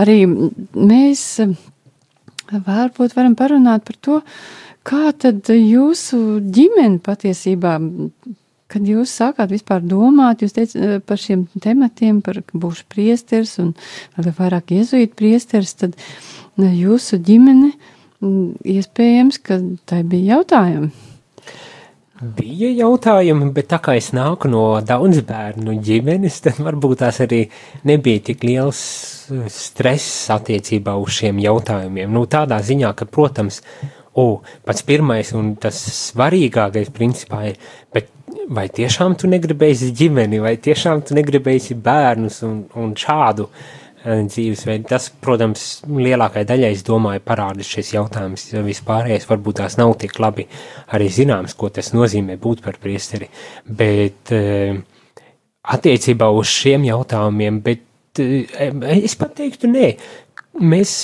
arī 0.00 0.22
mēs 0.28 1.24
varbūt 2.50 3.16
varam 3.16 3.36
parunāt 3.38 3.84
par 3.86 3.98
to, 4.00 4.20
kā 4.86 5.10
tad 5.12 5.50
jūsu 5.52 6.40
ģimene 6.40 7.02
patiesībā, 7.04 7.76
kad 8.70 8.86
jūs 8.86 9.12
sākāt 9.20 9.52
vispār 9.52 9.84
domāt, 9.84 10.44
teicat 10.44 10.76
eh, 10.76 10.96
par 11.04 11.20
šiem 11.20 11.46
tematiem, 11.62 12.22
par 12.24 12.42
būšu 12.52 12.86
priesteris 12.92 13.58
un 13.62 13.74
vēl 14.16 14.32
vairāk 14.38 14.74
iezuīt 14.78 15.16
priesteris, 15.18 15.76
tad 15.82 15.98
eh, 15.98 16.70
jūsu 16.70 17.20
ģimene 17.26 17.72
mm, 17.74 18.66
iespējams, 18.78 19.40
ka 19.44 19.60
tai 19.90 20.02
bija 20.06 20.36
jautājumi. 20.36 20.92
Bija 22.20 22.68
jautājumi, 22.76 23.46
bet 23.56 23.70
tā 23.70 23.78
kā 23.80 23.94
es 23.96 24.10
nāku 24.12 24.50
no 24.52 24.64
daudz 24.84 25.22
bērnu 25.24 25.78
ģimenes, 25.80 26.42
tad 26.44 26.58
varbūt 26.60 26.98
tās 27.00 27.22
arī 27.24 27.46
nebija 27.88 28.20
tik 28.26 28.44
liels 28.44 28.80
uh, 29.32 29.46
stress 29.48 30.26
attiecībā 30.34 30.98
uz 31.00 31.14
šiem 31.16 31.40
jautājumiem. 31.40 32.12
Nu, 32.12 32.26
tādā 32.28 32.58
ziņā, 32.60 32.92
ka, 32.98 33.08
protams, 33.08 33.62
o, 34.20 34.40
pats 34.66 34.86
pirmais 34.86 35.34
un 35.36 35.54
tas 35.60 35.80
svarīgākais 36.12 36.92
principā 36.94 37.46
ir, 37.50 37.60
bet 37.94 38.12
vai 38.50 38.68
tiešām 38.70 39.16
tu 39.18 39.30
negribēsi 39.30 39.92
ģimeni, 39.96 40.40
vai 40.42 40.56
tiešām 40.62 41.04
tu 41.06 41.16
negribēsi 41.18 41.76
bērnus 41.82 42.42
un, 42.46 42.64
un 42.78 42.96
šādu 42.98 43.48
Eh, 44.00 44.22
dzīvesveidu. 44.24 44.86
Tas, 44.88 45.10
protams, 45.20 45.62
lielākajai 45.84 46.46
daļai, 46.48 46.70
es 46.72 46.84
domāju, 46.86 47.20
parāda 47.20 47.64
šis 47.66 47.90
jautājums. 47.92 48.46
Vispārējais 48.64 49.26
varbūt 49.28 49.58
tās 49.60 49.76
nav 49.76 49.92
tik 50.00 50.16
labi 50.22 50.46
arī 50.96 51.10
zināms, 51.12 51.52
ko 51.52 51.68
tas 51.68 51.92
nozīmē 51.92 52.38
būt 52.40 52.62
par 52.64 52.78
priesteri, 52.80 53.28
bet 53.68 54.32
eh, 54.32 54.78
attiecībā 55.76 56.30
uz 56.32 56.48
šiem 56.48 56.88
jautājumiem, 56.88 57.60
bet 57.66 58.22
eh, 58.24 58.72
es 59.02 59.18
pat 59.20 59.36
teiktu, 59.42 59.68
nē, 59.68 59.92
mēs, 60.58 60.94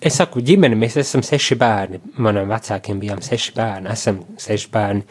es 0.00 0.20
saku, 0.20 0.40
ģimene, 0.40 0.76
mēs 0.78 0.96
esam 1.02 1.22
seši 1.22 1.58
bērni, 1.60 2.00
manam 2.16 2.48
vecākiem 2.48 3.00
bijām 3.00 3.22
seši 3.24 3.52
bērni, 3.56 3.90
esam 3.92 4.22
seši 4.40 4.70
bērni, 4.72 5.04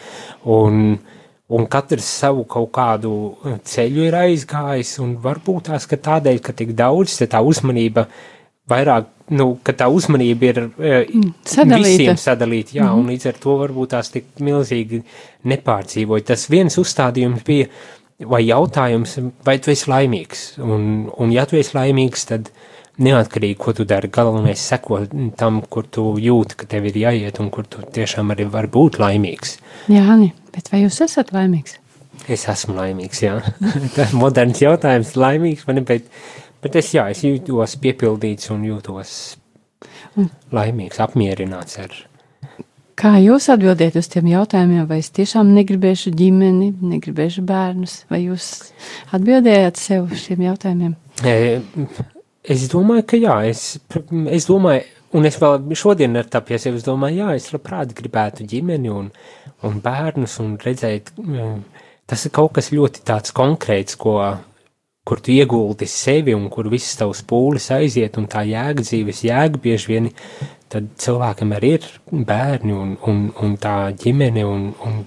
un 0.53 0.79
uh, 0.93 1.19
un 1.53 1.65
katrs 1.69 2.05
savu 2.21 2.45
kaut 2.49 2.71
kādu 2.73 3.11
uh, 3.13 3.57
ceļu 3.67 4.07
ir 4.07 4.15
aizgājis, 4.17 4.95
un 5.03 5.17
varbūt 5.23 5.69
tās, 5.69 5.87
ka 5.89 5.99
tādēļ, 6.01 6.39
ka 6.43 6.55
tik 6.57 6.73
daudz, 6.77 7.17
tā 7.29 7.41
uzmanība 7.43 8.07
vairāk, 8.71 9.09
nu, 9.35 9.49
ka 9.65 9.75
tā 9.77 9.89
uzmanība 9.91 10.49
ir 10.49 10.61
uh, 10.63 11.01
sadalīta. 11.45 11.89
visiem 11.89 12.19
sadalīta, 12.19 12.77
jā, 12.79 12.87
mm 12.87 12.89
-hmm. 12.89 13.01
un 13.03 13.11
līdz 13.13 13.27
ar 13.33 13.41
to 13.45 13.57
varbūt 13.61 13.93
tās 13.95 14.13
tik 14.13 14.31
milzīgi 14.39 15.03
nepārdzīvoja. 15.51 16.29
Tas 16.31 16.49
viens 16.49 16.77
uzstādījums 16.79 17.43
bija, 17.45 17.67
vai 18.19 18.45
jautājums, 18.47 19.17
vai 19.45 19.57
tu 19.59 19.71
esi 19.71 19.89
laimīgs, 19.91 20.45
un, 20.63 21.09
un 21.17 21.31
ja 21.31 21.45
tu 21.45 21.59
esi 21.59 21.77
laimīgs, 21.77 22.25
tad 22.25 22.49
neatkarīgi, 23.01 23.57
ko 23.59 23.73
tu 23.77 23.85
dari, 23.89 24.09
galvenais 24.13 24.61
seko 24.61 25.01
tam, 25.39 25.61
kur 25.69 25.87
tu 25.89 26.13
jūti, 26.21 26.57
ka 26.59 26.69
tev 26.69 26.87
ir 26.91 26.99
jāiet, 27.05 27.39
un 27.41 27.49
kur 27.53 27.65
tu 27.69 27.81
tiešām 27.95 28.33
arī 28.35 28.45
var 28.51 28.69
būt 28.71 28.99
laimīgs. 29.01 29.57
Jā, 29.91 30.05
Ani. 30.13 30.33
Bet 30.53 30.69
vai 30.69 30.83
jūs 30.83 30.99
esat 31.01 31.33
laimīgs? 31.33 31.79
Es 32.29 32.45
esmu 32.51 32.77
laimīgs, 32.77 33.23
jā. 33.25 33.39
Tas 33.95 34.13
ir 34.13 34.19
moderns 34.19 34.61
jautājums, 34.61 35.15
laimīgs 35.17 35.65
man, 35.67 35.81
bet, 35.87 36.05
bet 36.63 36.77
es, 36.79 36.93
jā, 36.93 37.07
es 37.11 37.23
jūtos 37.25 37.77
piepildīts 37.81 38.53
un 38.53 38.67
jūtos 38.69 39.17
laimīgs, 40.53 41.01
apmierināts 41.03 41.79
ar. 41.81 41.95
Kā 42.93 43.15
jūs 43.17 43.49
atbildiet 43.49 43.97
uz 43.97 44.05
tiem 44.13 44.27
jautājumiem, 44.29 44.85
vai 44.85 44.99
es 45.01 45.09
tiešām 45.17 45.49
negribēšu 45.55 46.13
ģimeni, 46.13 46.69
negribēšu 46.93 47.41
bērnus, 47.49 48.03
vai 48.13 48.21
jūs 48.27 48.49
atbildējāt 49.17 49.81
sev 49.81 50.11
uz 50.13 50.27
šiem 50.27 50.45
jautājumiem? 50.45 50.93
Es 52.43 52.65
domāju, 52.67 53.05
ka 53.07 53.17
jā, 53.19 53.37
es, 53.47 53.77
es 54.35 54.47
domāju, 54.49 54.83
un 55.15 55.27
es 55.29 55.37
vēl 55.39 55.75
šodien 55.79 56.19
ar 56.19 56.27
tā 56.27 56.41
pie 56.43 56.57
sevis 56.59 56.83
domāju, 56.83 57.21
jā, 57.21 57.35
es 57.39 57.51
labprāt 57.53 57.93
gribētu 57.95 58.43
ģimeni 58.51 58.91
un, 58.91 59.07
un 59.63 59.77
bērnus 59.83 60.39
un 60.43 60.57
redzēt, 60.59 61.13
mm, 61.21 61.61
tas 62.09 62.25
ir 62.27 62.33
kaut 62.35 62.51
kas 62.57 62.73
ļoti 62.75 63.05
tāds 63.07 63.31
konkrēts, 63.37 63.95
ko, 63.95 64.17
kur 65.07 65.23
tu 65.23 65.31
ieguldi 65.31 65.87
sevi 65.87 66.35
un 66.35 66.49
kur 66.51 66.67
viss 66.71 66.99
tavs 66.99 67.23
pūlis 67.29 67.69
aiziet 67.75 68.19
un 68.19 68.27
tā 68.27 68.43
jēga 68.49 68.83
dzīves 68.83 69.23
jēga 69.29 69.63
bieži 69.63 69.93
vien, 69.93 70.11
tad 70.67 70.91
cilvēkam 70.99 71.55
arī 71.55 71.77
ir 71.77 71.89
bērni 72.11 72.75
un, 72.75 72.95
un, 73.07 73.27
un 73.39 73.55
tā 73.61 73.77
ģimene 74.03 74.43
un, 74.49 74.71
un 74.83 75.03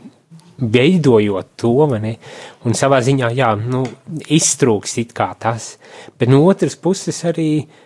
veidojot 0.61 1.53
to, 1.61 1.75
ne, 2.01 2.17
un 2.65 2.77
savā 2.77 3.03
ziņā, 3.05 3.33
jā, 3.37 3.53
nu, 3.61 3.85
iztrūks 4.33 4.97
it 5.03 5.13
kā 5.17 5.33
tas, 5.39 5.75
bet 6.19 6.33
no 6.33 6.45
otras 6.49 6.79
puses 6.81 7.21
arī, 7.29 7.51
uh, 7.67 7.83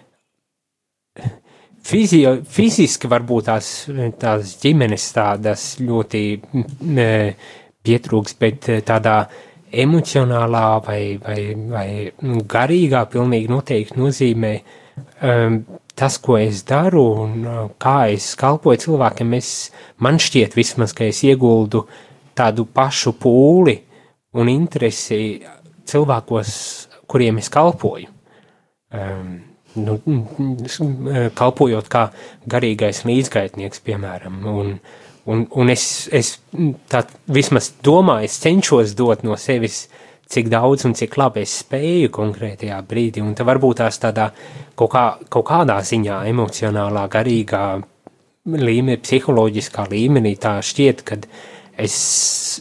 Fizio, 1.81 2.35
fiziski 2.45 3.09
varbūt 3.09 3.47
tās, 3.49 3.69
tās 4.21 4.57
ģimenes 4.61 5.07
tādas 5.17 5.63
ļoti 5.81 6.21
ne, 6.93 7.07
pietrūks, 7.87 8.37
bet 8.41 8.69
eh, 8.69 8.83
tādā 8.87 9.23
emocionālā 9.71 10.67
vai, 10.85 11.01
vai, 11.23 11.39
vai 11.71 12.43
garīgā 12.51 13.05
pilnīgi 13.11 13.49
noteikti 13.51 13.99
nozīmē 14.01 14.53
um, 14.61 15.61
tas, 15.97 16.19
ko 16.21 16.37
es 16.41 16.65
daru 16.69 17.05
un 17.23 17.37
uh, 17.47 17.61
kā 17.81 18.11
es 18.13 18.33
kalpoju 18.39 18.83
cilvēkiem. 18.85 19.35
Es, 19.39 19.71
man 20.03 20.19
šķiet 20.21 20.59
vismaz, 20.59 20.93
ka 20.97 21.07
es 21.07 21.23
ieguldu 21.27 21.85
tādu 22.41 22.67
pašu 22.67 23.15
pūli 23.21 23.77
un 24.41 24.51
interesi 24.51 25.21
cilvēkos, 25.91 26.57
kuriem 27.11 27.41
es 27.43 27.51
kalpoju. 27.53 28.11
Um, 28.91 29.39
nu, 29.79 29.97
kalpojot 31.39 31.89
kā 31.91 32.09
garīgais 32.51 33.05
līdzgaitnieks, 33.07 33.83
piemēram. 33.87 34.41
Un, 34.51 34.73
un, 35.31 35.45
un 35.51 35.73
es, 35.73 36.09
es 36.13 36.39
tā 36.91 37.05
vismaz 37.31 37.73
domāju, 37.85 38.31
es 38.31 38.39
cenšos 38.43 38.95
dot 38.99 39.25
no 39.27 39.39
sevis, 39.39 39.85
cik 40.31 40.51
daudz 40.51 40.87
un 40.87 40.95
cik 40.95 41.17
labi 41.19 41.43
es 41.43 41.57
spēju 41.65 42.11
konkrētajā 42.15 42.79
brīdī. 42.87 43.23
Un 43.25 43.35
tā 43.39 43.47
varbūt 43.47 43.83
tās 43.83 43.99
tādā 44.03 44.31
kaut, 44.79 44.93
kā, 44.93 45.05
kaut 45.29 45.49
kādā 45.51 45.81
ziņā 45.87 46.23
emocionālā, 46.31 47.07
garīgā 47.11 47.65
līmenī, 48.51 49.01
psiholoģiskā 49.03 49.89
līmenī 49.91 50.37
tā 50.41 50.59
šķiet, 50.65 51.03
ka 51.07 51.19
es 51.81 52.61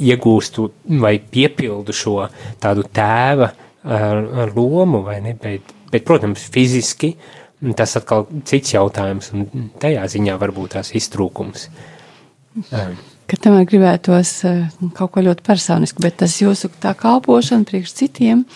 iegūstu 0.00 0.70
vai 1.02 1.18
piepildu 1.20 1.94
šo 1.94 2.16
tādu 2.62 2.86
tēva 2.94 3.50
ar 3.84 4.54
lomu, 4.56 5.02
vai 5.04 5.20
ne? 5.24 5.36
Bet, 5.40 5.74
bet, 5.92 6.04
protams, 6.08 6.48
fiziski 6.52 7.14
tas 7.76 7.92
atkal 7.98 8.26
cits 8.48 8.72
jautājums, 8.72 9.30
un 9.36 9.70
tajā 9.80 10.06
ziņā 10.08 10.36
varbūt 10.40 10.76
tās 10.78 10.94
iztrūkums. 10.96 11.68
Ka 12.70 13.38
tomēr 13.38 13.66
gribētos 13.68 14.32
kaut 14.96 15.12
ko 15.14 15.22
ļoti 15.26 15.44
personisku, 15.46 16.02
bet 16.02 16.16
tas 16.24 16.38
jūsu 16.40 16.72
tā 16.82 16.94
kalpošana 16.98 17.68
priekš 17.68 17.94
citiem 18.00 18.46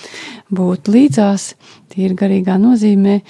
būt 0.51 0.91
līdzās, 0.91 1.53
tīri 1.93 2.17
garīgā 2.19 2.57
nozīmē, 2.63 3.21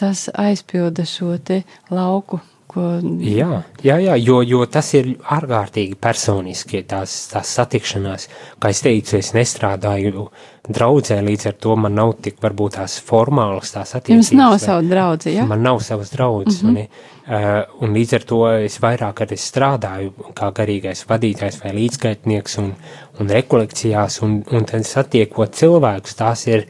tas 0.00 0.26
aizpilda 0.34 1.06
šo 1.08 1.36
te 1.44 1.62
lauku 1.92 2.40
Ko... 2.70 2.86
Jā, 3.26 3.64
jā, 3.82 3.96
jā 3.98 4.14
jo, 4.22 4.40
jo 4.46 4.62
tas 4.70 4.92
ir 4.94 5.16
ārkārtīgi 5.36 5.96
personiski, 5.98 6.84
tās, 6.86 7.14
tās 7.32 7.50
satikšanās. 7.58 8.28
Kā 8.62 8.70
es 8.70 8.82
teicu, 8.84 9.16
es 9.18 9.32
nestrādāju 9.34 10.28
draudzē, 10.70 11.18
līdz 11.26 11.48
ar 11.50 11.56
to 11.64 11.76
man 11.82 11.96
nav 11.98 12.12
tik 12.22 12.38
varbūt 12.42 12.76
tās 12.78 12.98
formālas 13.02 13.74
tās 13.74 13.96
attiecības. 13.98 14.30
Jums 14.30 14.38
nav 14.38 14.58
savu 14.62 14.86
draudzi, 14.86 15.32
jā? 15.32 15.40
Ja? 15.42 15.48
Man 15.50 15.64
nav 15.66 15.80
savas 15.86 16.12
draudzes, 16.14 16.62
mm 16.62 16.76
-hmm. 16.76 17.08
Uh, 17.30 17.62
un 17.84 17.92
līdz 17.94 18.14
ar 18.16 18.22
to 18.26 18.38
es 18.58 18.80
vairāk 18.82 19.20
arī 19.22 19.36
strādāju 19.38 20.32
kā 20.34 20.48
garīgais 20.50 21.04
vadītājs 21.06 21.60
vai 21.62 21.70
līdzgaitnieks 21.76 22.58
un, 22.58 22.72
un 23.20 23.28
rekolekcijās, 23.30 24.16
un, 24.22 24.42
un 24.50 24.64
tad 24.64 24.82
satiekot 24.82 25.54
cilvēkus, 25.54 26.16
tās 26.18 26.46
ir 26.48 26.66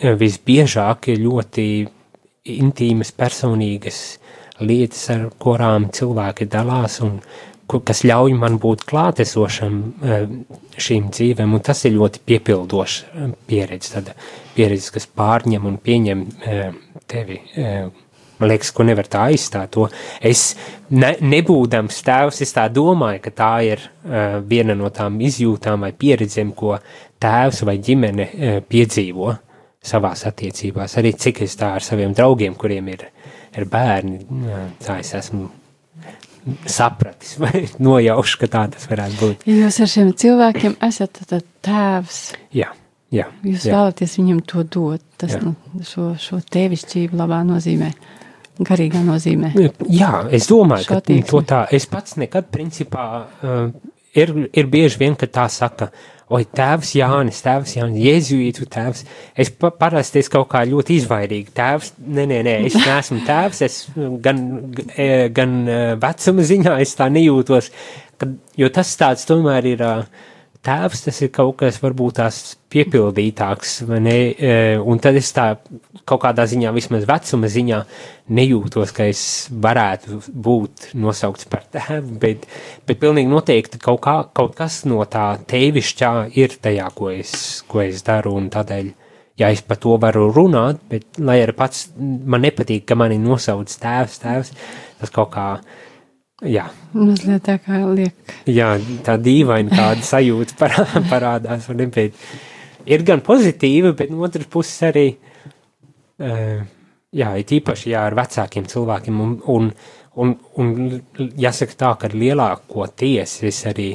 visbiežāk 0.00 1.10
ļoti 1.20 1.66
intīmas, 2.44 3.12
personīgas 3.12 3.98
lietas, 4.66 5.08
ar 5.14 5.26
kurām 5.40 5.90
cilvēki 5.94 6.48
dalās 6.50 7.00
un 7.04 7.18
kas 7.64 8.02
ļauj 8.04 8.34
man 8.36 8.58
būt 8.60 8.84
klātesošam 8.88 9.78
šīm 10.76 11.08
dzīvēm, 11.14 11.54
un 11.56 11.62
tas 11.64 11.80
ir 11.88 11.94
ļoti 11.96 12.20
piepildošs 12.28 12.98
pieredze, 13.48 13.94
tāda 13.94 14.16
pieredze, 14.54 14.92
kas 14.94 15.08
pārņem 15.08 15.70
un 15.70 15.78
pieņem 15.80 16.26
tevi 17.08 17.40
Man 18.38 18.50
liekas, 18.50 18.72
ko 18.74 18.82
nevar 18.86 19.06
tā 19.06 19.28
aizstāt. 19.30 19.70
To. 19.76 19.86
Es 20.18 20.54
ne, 20.90 21.12
nebūdams 21.22 22.00
tēvs, 22.06 22.42
es 22.42 22.54
tā 22.56 22.66
domāju, 22.72 23.22
ka 23.22 23.32
tā 23.34 23.52
ir 23.68 23.84
uh, 23.84 24.40
viena 24.42 24.74
no 24.74 24.90
tām 24.94 25.20
izjūtām 25.22 25.86
vai 25.86 25.92
pieredzēm, 25.94 26.50
ko 26.58 26.74
tēvs 27.22 27.62
vai 27.68 27.76
ģimene 27.78 28.26
uh, 28.26 28.56
piedzīvo 28.66 29.30
savās 29.84 30.26
attiecībās. 30.26 30.98
Arī 30.98 31.14
cik 31.24 31.44
es 31.46 31.54
tā 31.60 31.76
ar 31.78 31.86
saviem 31.86 32.14
draugiem, 32.16 32.56
kuriem 32.58 32.90
ir, 32.96 33.06
ir 33.58 33.68
bērni, 33.70 34.22
tā 34.84 34.98
es 35.02 35.12
esmu 35.18 35.50
sapratis 36.68 37.36
vai 37.42 37.66
nojaušu, 37.82 38.40
ka 38.42 38.50
tā 38.52 38.64
tas 38.74 38.88
varētu 38.90 39.20
būt. 39.20 39.46
Jūs 39.48 39.80
ar 39.80 39.92
šiem 39.94 40.14
cilvēkiem 40.20 40.78
esat 40.84 41.22
tēvs. 41.64 42.24
Jā. 42.56 42.72
Jā, 43.14 43.28
Jūs 43.46 43.68
jā. 43.68 43.76
vēlaties 43.76 44.16
viņam 44.18 44.38
to 44.50 44.64
dot, 44.66 45.02
tas, 45.20 45.36
jā. 45.36 45.38
nu, 45.44 45.84
šo, 45.86 46.08
šo 46.18 46.40
tevišķību 46.50 47.14
labā 47.20 47.44
nozīmē 47.46 47.92
garīgā 48.62 49.02
nozīmē. 49.04 49.52
Jā, 49.90 50.24
es 50.34 50.48
domāju, 50.50 50.88
ka 50.88 51.00
to 51.02 51.42
tā, 51.46 51.64
es 51.74 51.86
pats 51.90 52.18
nekad 52.20 52.50
principā, 52.54 53.06
uh, 53.42 53.68
ir, 54.14 54.34
ir 54.54 54.70
bieži 54.70 55.00
vien, 55.00 55.16
ka 55.18 55.26
tā 55.30 55.46
saka, 55.50 55.90
oi, 56.32 56.44
tēvs 56.56 56.94
Jānis, 56.98 57.40
tēvs 57.44 57.76
Jānis, 57.76 58.00
jēzuītu 58.04 58.68
tēvs, 58.72 59.04
es 59.36 59.50
pa, 59.50 59.72
parasti 59.76 60.22
es 60.22 60.30
kaut 60.32 60.48
kā 60.52 60.64
ļoti 60.68 60.98
izvairīgi, 61.00 61.52
tēvs, 61.56 61.94
nē, 62.00 62.28
nē, 62.30 62.42
nē, 62.46 62.54
es 62.70 62.78
neesmu 62.80 63.20
tēvs, 63.28 63.64
es 63.66 63.80
gan, 64.24 64.44
gan 65.36 65.56
vecuma 66.02 66.46
ziņā 66.50 66.78
es 66.84 66.94
tā 66.98 67.10
nejūtos, 67.12 67.70
kad, 68.20 68.38
jo 68.56 68.70
tas 68.72 68.94
tāds 69.00 69.28
tomēr 69.28 69.74
ir, 69.74 69.84
uh, 69.84 70.30
tēvs 70.64 71.04
tas 71.06 71.20
ir 71.24 71.30
kaut 71.34 71.58
kas 71.60 71.78
varbūt 71.82 72.18
tās 72.18 72.38
piepildītāks, 72.72 73.76
ne, 74.02 74.16
e, 74.32 74.54
un 74.80 75.00
tad 75.02 75.18
es 75.18 75.30
tā 75.34 75.46
kaut 76.08 76.22
kādā 76.24 76.46
ziņā, 76.50 76.72
vismaz 76.74 77.06
vecuma 77.08 77.50
ziņā, 77.52 77.80
nejūtos, 78.34 78.94
ka 78.96 79.06
es 79.12 79.22
varētu 79.50 80.20
būt 80.46 80.88
nosaukts 80.98 81.48
par 81.50 81.66
tēvu, 81.74 82.18
bet, 82.22 82.48
bet 82.88 83.00
pilnīgi 83.02 83.30
noteikti 83.30 83.80
kaut, 83.82 84.02
kā, 84.06 84.16
kaut 84.36 84.56
kas 84.58 84.82
no 84.88 85.04
tā 85.10 85.34
tēvišķā 85.50 86.12
ir 86.40 86.58
tajā, 86.64 86.90
ko 86.96 87.12
es, 87.14 87.36
ko 87.68 87.84
es 87.84 88.02
daru, 88.06 88.34
un 88.40 88.50
tādēļ, 88.52 88.90
ja 89.40 89.52
es 89.52 89.64
par 89.66 89.80
to 89.82 89.98
varu 90.00 90.30
runāt, 90.34 90.82
bet 90.90 91.22
lai 91.22 91.40
arī 91.44 91.56
pats 91.58 91.88
man 91.98 92.44
nepatīk, 92.46 92.86
ka 92.88 92.98
mani 92.98 93.20
nosauc 93.22 93.70
tēvs, 93.70 94.20
tēvs, 94.24 94.54
tas 95.00 95.14
kaut 95.14 95.34
kā, 95.34 95.48
uh, 95.58 95.83
Jā. 96.44 96.66
Mazliet 96.92 97.44
tā 97.46 97.56
kā 97.62 97.80
liek. 97.88 98.34
Jā, 98.50 98.74
tā 99.06 99.16
dīvaina 99.20 99.72
kāda 99.72 100.06
sajūta 100.12 100.58
parā, 100.60 100.84
parādās, 101.12 101.68
bet 101.94 102.18
ir 102.84 103.04
gan 103.06 103.24
pozitīva, 103.24 103.94
bet 103.96 104.12
no 104.12 104.24
otras 104.26 104.48
puses 104.50 104.76
arī, 104.90 105.06
uh, 106.20 106.60
jā, 107.14 107.30
it 107.40 107.54
īpaši, 107.58 107.92
jā, 107.94 108.04
ar 108.10 108.18
vecākiem 108.18 108.68
cilvēkiem, 108.70 109.22
un, 109.24 109.38
un, 109.54 109.70
un, 110.20 110.36
un 110.60 110.74
jāsaka 111.40 111.80
tā, 111.80 111.94
ka 112.02 112.12
lielāko 112.12 112.88
tiesu 112.92 113.48
es 113.48 113.64
arī 113.70 113.94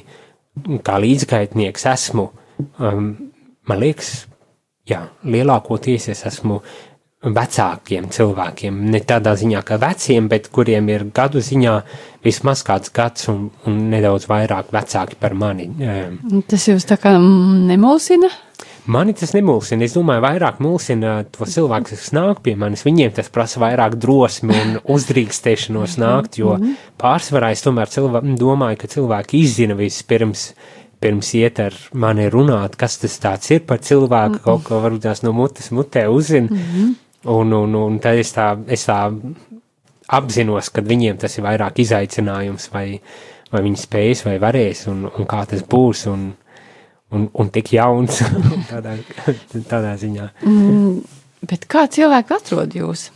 kā 0.84 0.98
līdzgaitnieks 1.00 1.86
esmu, 1.94 2.28
um, 2.82 3.14
man 3.70 3.82
liekas, 3.84 4.26
jā, 4.90 5.06
lielāko 5.24 5.78
tiesu 5.82 6.12
es 6.16 6.26
esmu 6.28 6.60
vecākiem 7.20 8.08
cilvēkiem, 8.16 8.76
ne 8.94 9.02
tādā 9.04 9.34
ziņā 9.36 9.60
kā 9.68 9.76
veciem, 9.82 10.30
bet 10.32 10.48
kuriem 10.56 10.88
ir 10.88 11.04
gadu 11.16 11.42
ziņā 11.44 11.74
vismaz 12.24 12.62
kāds 12.64 12.94
gads 12.96 13.28
un, 13.32 13.50
un 13.68 13.80
nedaudz 13.92 14.30
vairāk 14.30 14.72
vecāki 14.72 15.20
par 15.20 15.36
mani. 15.36 15.68
Tas 16.48 16.70
jūs 16.70 16.88
tā 16.88 16.96
kā 17.02 17.18
nemulsina? 17.20 18.32
Mani 18.90 19.14
tas 19.14 19.36
nemulsina. 19.36 19.84
Es 19.86 19.94
domāju, 19.94 20.24
vairāk 20.24 20.62
mulsina 20.64 21.20
to 21.28 21.46
cilvēku, 21.46 21.92
kas 21.92 22.14
nāk 22.16 22.40
pie 22.46 22.56
manis. 22.58 22.86
Viņiem 22.88 23.12
tas 23.20 23.28
prasa 23.30 23.60
vairāk 23.62 24.00
drosmi 24.00 24.56
un 24.56 24.80
uzdrīkstēšanos 24.96 26.00
nākt, 26.00 26.40
jo 26.40 26.56
mhm. 26.56 26.78
pārsvarā 27.04 27.52
es 27.54 27.66
tomēr 27.68 27.92
cilvē, 27.92 28.24
domāju, 28.40 28.80
ka 28.80 28.94
cilvēki 28.96 29.44
izzina 29.44 29.76
vispirms 29.78 30.54
pirms 31.00 31.30
iet 31.40 31.60
ar 31.64 31.76
mani 31.96 32.26
runāt, 32.32 32.74
kas 32.80 32.98
tas 33.00 33.14
tāds 33.24 33.52
ir 33.56 33.62
par 33.68 33.80
cilvēku, 33.80 34.34
mm 34.34 34.40
-hmm. 34.40 34.44
kaut 34.44 34.64
ko 34.68 34.82
varbūt 34.84 35.06
tās 35.08 35.24
no 35.24 35.32
mutes 35.32 35.72
mutē 35.72 36.08
uzzina. 36.12 36.48
Mm 36.52 36.58
-hmm. 36.58 36.96
Un, 37.28 37.52
un, 37.52 37.76
un 37.76 37.98
tad 38.00 38.20
es 38.22 38.32
tā, 38.32 38.54
es 38.72 38.86
tā 38.88 39.00
apzinos, 40.16 40.70
ka 40.72 40.84
viņiem 40.86 41.20
tas 41.20 41.36
ir 41.38 41.46
vairāk 41.46 41.82
izaicinājums, 41.84 42.70
vai, 42.74 42.86
vai 43.52 43.64
viņi 43.66 43.82
spēs, 43.82 44.24
vai 44.26 44.38
varēs, 44.42 44.86
un, 44.92 45.06
un 45.10 45.28
kā 45.30 45.44
tas 45.50 45.66
būs, 45.68 46.06
un, 46.14 46.30
un, 47.12 47.28
un 47.34 47.52
tik 47.54 47.74
jauns 47.76 48.22
tādā, 48.72 48.96
tādā 49.70 49.94
ziņā. 50.00 50.30
Mm, 50.48 51.00
bet 51.50 51.68
kā 51.70 51.86
cilvēki 51.92 52.38
atrod 52.40 52.80
jūs? 52.80 53.10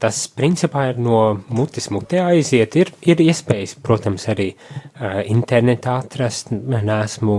Tas 0.00 0.22
principā 0.32 0.86
ir 0.90 1.00
no 1.02 1.20
mutes 1.52 1.90
mutē 1.92 2.22
aiziet. 2.24 2.76
Ir, 2.80 2.90
ir 3.04 3.20
iespējas, 3.24 3.76
protams, 3.84 4.26
arī 4.32 4.48
uh, 4.54 5.20
internetā 5.28 5.98
atrast. 6.00 6.50
Nesmu 6.50 7.36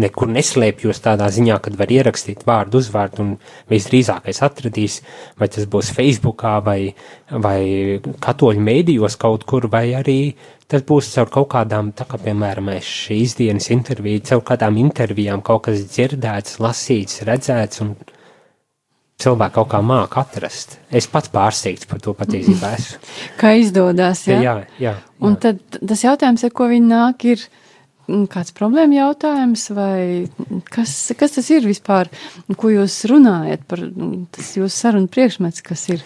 nekur 0.00 0.30
neslēpjos 0.30 1.02
tādā 1.04 1.28
ziņā, 1.34 1.58
kad 1.64 1.78
var 1.78 1.92
ierakstīt 1.92 2.46
vārdu, 2.48 2.80
uzvārdu 2.82 3.24
un 3.24 3.32
visdrīzākais 3.72 4.42
atradīs, 4.46 5.00
vai 5.40 5.50
tas 5.52 5.66
būs 5.70 5.92
Facebookā 5.96 6.56
vai, 6.64 6.80
vai 7.30 7.60
katoļu 8.24 8.64
mēdījos 8.70 9.18
kaut 9.20 9.46
kur, 9.48 9.68
vai 9.72 9.88
arī 9.98 10.18
tas 10.70 10.84
būs 10.86 11.10
caur 11.14 11.30
kaut 11.32 11.50
kādām, 11.52 11.92
tā 11.96 12.06
kā 12.08 12.18
piemēram 12.22 12.70
šīs 12.82 13.36
dienas 13.40 13.68
intervija, 13.74 14.22
caur 14.30 14.44
kādām 14.48 14.78
intervijām 14.80 15.42
kaut 15.44 15.66
kas 15.68 15.84
dzirdēts, 15.90 16.60
lasīts, 16.64 17.22
redzēts 17.28 17.82
un 17.84 17.94
cilvēki 19.22 19.54
kaut 19.54 19.70
kā 19.72 19.80
māca 19.84 20.22
atrast. 20.24 20.78
Es 20.94 21.06
pats 21.10 21.30
pārsteigts 21.32 21.88
par 21.90 22.00
to 22.02 22.14
patiesībā 22.18 22.72
esmu. 22.78 23.00
Kā 23.40 23.54
izdodas, 23.60 24.24
jā? 24.28 24.40
Jā, 24.42 24.54
jā, 24.56 24.80
jā. 24.82 24.94
Un 25.24 25.38
tad 25.40 25.62
tas 25.78 26.04
jautājums, 26.04 26.44
ar 26.46 26.54
ko 26.56 26.68
viņi 26.72 26.90
nāk, 26.90 27.26
ir 27.34 27.44
mm, 28.08 28.26
kāds 28.32 28.54
problēma 28.56 28.98
jautājums, 28.98 29.66
vai 29.76 30.26
kas, 30.74 30.96
kas 31.18 31.36
tas 31.38 31.50
ir 31.54 31.66
vispār, 31.68 32.10
ko 32.58 32.72
jūs 32.74 33.04
runājat 33.10 33.66
par 33.70 33.84
mm, 33.86 34.30
tas 34.34 34.54
jūsu 34.58 34.74
sarunu 34.74 35.10
priekšmets, 35.12 35.62
kas 35.64 35.88
ir? 35.94 36.02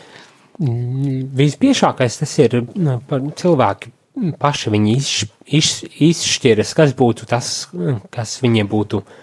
Mm, 0.59 1.31
visbiežākais 1.39 2.21
tas 2.21 2.35
ir 2.43 2.61
nu, 2.75 2.99
par 3.09 3.25
cilvēki 3.39 3.95
paši 4.43 4.75
viņi 4.75 4.93
iz, 4.99 5.09
iz, 5.55 5.73
izšķiras, 5.87 6.75
kas 6.75 6.93
būtu 6.99 7.29
tas, 7.31 7.69
kas 8.11 8.33
viņiem 8.43 8.67
būtu 8.67 8.99
uh, 8.99 9.19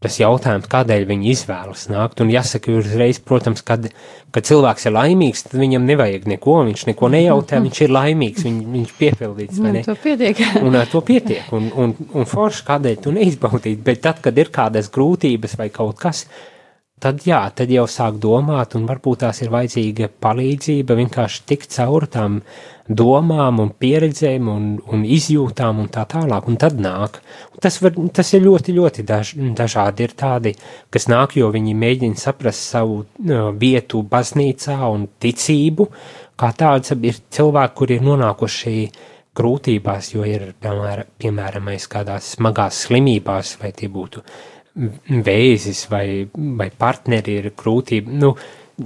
tas 0.00 0.16
jautājums, 0.16 0.68
kādēļ 0.70 1.04
viņi 1.10 1.28
izvēlas 1.34 1.86
nākt. 1.92 2.22
Un 2.24 2.30
jāsaka, 2.32 2.72
uzreiz, 2.80 3.20
protams, 3.20 3.60
kad, 3.66 3.90
kad 4.32 4.46
cilvēks 4.48 4.88
ir 4.88 4.94
laimīgs, 4.96 5.44
tad 5.46 5.58
viņam 5.60 5.84
nevajag 5.88 6.28
neko, 6.32 6.56
viņš 6.70 6.86
neko 6.88 7.10
nejautā, 7.12 7.58
mm 7.58 7.58
-hmm. 7.58 7.68
viņš 7.68 7.80
ir 7.84 7.92
laimīgs, 7.96 8.46
viņ, 8.48 8.60
viņš 8.76 8.94
piepildīts. 9.00 9.60
Un 9.60 9.76
ar 9.76 9.84
to 9.90 9.96
pietiek. 10.04 10.40
un 10.66 10.80
ar 10.80 10.88
to 10.88 11.02
pietiek, 11.04 11.52
un, 11.52 11.68
un, 11.76 11.92
un 12.14 12.30
forši 12.32 12.64
kādēļ 12.70 12.96
tu 13.04 13.12
neizbaudīt, 13.12 13.84
bet 13.84 14.00
tad, 14.08 14.24
kad 14.24 14.38
ir 14.38 14.48
kādas 14.48 14.88
grūtības 14.90 15.58
vai 15.60 15.68
kaut 15.68 16.00
kas, 16.00 16.24
tad 17.00 17.24
jā, 17.24 17.40
tad 17.56 17.70
jau 17.72 17.86
sāk 17.88 18.18
domāt, 18.20 18.76
un 18.76 18.84
varbūt 18.88 19.22
tās 19.24 19.40
ir 19.42 19.50
vajadzīga 19.52 20.10
palīdzība 20.22 20.96
vienkārši 20.98 21.42
tikt 21.48 21.72
cauri 21.74 22.08
tām 22.12 22.40
domām 22.90 23.60
un 23.62 23.70
pieredzēm 23.78 24.48
un, 24.50 24.66
un 24.92 25.04
izjūtām 25.06 25.80
un 25.80 25.88
tā 25.92 26.04
tālāk, 26.10 26.48
un 26.50 26.58
tad 26.60 26.80
nāk. 26.82 27.20
Un 27.54 27.62
tas, 27.62 27.78
var, 27.82 27.96
tas 28.16 28.32
ir 28.36 28.44
ļoti, 28.44 28.74
ļoti 28.76 29.06
daž, 29.06 29.34
dažādi. 29.56 30.08
Ir 30.08 30.16
tādi, 30.18 30.54
kas 30.92 31.08
nāk, 31.10 31.38
jo 31.40 31.50
viņi 31.54 31.76
mēģina 31.78 32.20
saprast 32.20 32.66
savu 32.74 33.00
uh, 33.04 33.50
vietu 33.56 34.02
baznīcā 34.10 34.80
un 34.90 35.06
ticību, 35.22 35.88
kā 36.40 36.52
tāds 36.58 36.96
ir 36.96 37.22
cilvēki, 37.32 37.76
kuri 37.78 37.98
ir 37.98 38.06
nonākuši 38.10 38.76
grūtībās, 39.40 40.14
jo 40.16 40.24
ir, 40.26 40.50
piemēram, 40.60 41.12
piemēram 41.20 41.68
kādās 41.88 42.34
smagās 42.34 42.84
slimībās, 42.88 43.54
vai 43.62 43.70
tie 43.76 43.88
būtu 43.88 44.24
vēzis 44.74 45.84
vai, 45.90 46.28
vai 46.34 46.70
partneri 46.70 47.38
ir 47.40 47.50
grūtība, 47.58 48.12
nu, 48.22 48.34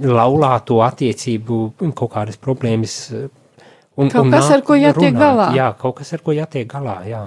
laulāto 0.01 0.81
attiecību 0.85 1.59
kaut 1.95 2.11
kādas 2.15 2.39
problēmas. 2.41 2.97
Un, 3.95 4.09
kaut 4.11 4.25
un 4.25 4.33
kas, 4.33 4.49
ar 4.51 4.63
ko 4.65 4.75
jātiek 4.75 5.13
runāt. 5.13 5.21
galā. 5.21 5.49
Jā, 5.55 5.69
kaut 5.79 5.99
kas, 6.01 6.11
ar 6.17 6.23
ko 6.25 6.35
jātiek 6.35 6.67
galā, 6.67 6.97
jā. 7.07 7.23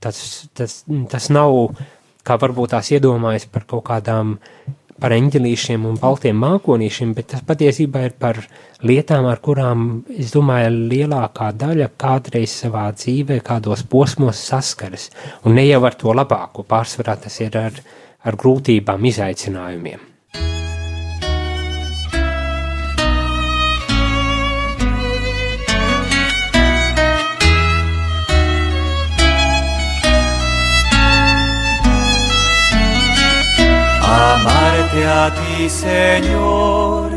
Tas, 0.00 0.20
tas, 0.56 0.82
tas 1.10 1.26
nav, 1.32 1.74
kā 2.24 2.36
varbūt 2.40 2.76
tās 2.76 2.92
iedomājas 2.94 3.48
par 3.50 3.66
kaut 3.68 3.84
kādām 3.88 4.38
par 5.00 5.14
eņģelīšiem 5.16 5.86
un 5.88 5.96
baltiem 6.00 6.36
mākonīšiem, 6.40 7.14
bet 7.16 7.30
tas 7.32 7.44
patiesībā 7.46 8.04
ir 8.08 8.16
par 8.20 8.42
lietām, 8.86 9.28
ar 9.30 9.40
kurām, 9.44 9.88
es 10.12 10.34
domāju, 10.34 10.74
lielākā 10.92 11.50
daļa 11.60 11.90
kādreiz 12.00 12.58
savā 12.64 12.86
dzīvē, 12.96 13.40
kādos 13.46 13.86
posmos 13.88 14.42
saskaras. 14.50 15.08
Un 15.44 15.58
ne 15.58 15.66
jau 15.68 15.82
ar 15.88 15.96
to 16.00 16.14
labāko, 16.16 16.66
pārsvarā 16.68 17.16
tas 17.24 17.40
ir 17.40 17.58
ar, 17.60 17.82
ar 18.24 18.40
grūtībām, 18.40 19.10
izaicinājumiem. 19.14 20.09
A 35.04 35.30
ti, 35.34 35.68
Señor, 35.68 37.10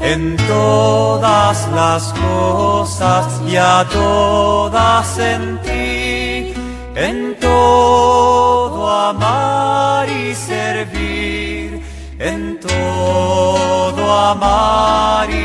en 0.00 0.36
todas 0.48 1.68
las 1.74 2.12
cosas 2.12 3.26
y 3.46 3.56
a 3.56 3.86
todas 3.90 5.18
en 5.18 5.58
ti, 5.62 6.54
en 6.94 7.36
todo 7.38 8.88
amar 8.90 10.08
y 10.08 10.34
servir, 10.34 11.82
en 12.18 12.58
todo 12.60 14.02
amar 14.32 15.28
y 15.30 15.39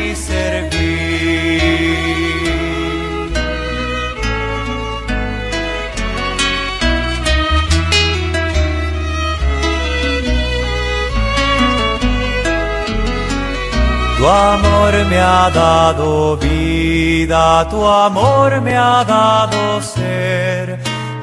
Tu 14.26 14.32
amor 14.32 14.92
me 15.06 15.20
ha 15.20 15.52
dado 15.52 16.36
vida, 16.38 17.68
tu 17.70 17.86
amor 17.86 18.60
me 18.60 18.76
ha 18.76 19.04
dado 19.04 19.80
ser. 19.84 20.80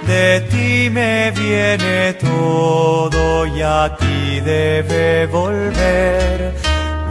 De 0.07 0.41
ti 0.43 0.89
me 0.89 1.33
viene 1.33 2.13
todo 2.13 3.45
y 3.45 3.61
a 3.61 3.97
ti 3.99 4.39
debe 4.39 5.27
volver. 5.27 6.55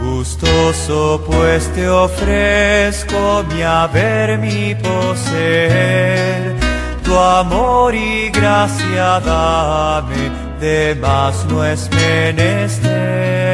Gustoso 0.00 1.22
pues 1.26 1.70
te 1.74 1.86
ofrezco 1.86 3.44
mi 3.52 3.60
haber, 3.60 4.38
mi 4.38 4.74
poseer. 4.74 6.56
Tu 7.04 7.14
amor 7.14 7.94
y 7.94 8.30
gracia 8.30 9.20
dame, 9.20 10.30
de 10.58 10.94
más 10.94 11.44
no 11.50 11.62
es 11.62 11.90
menester. 11.90 13.51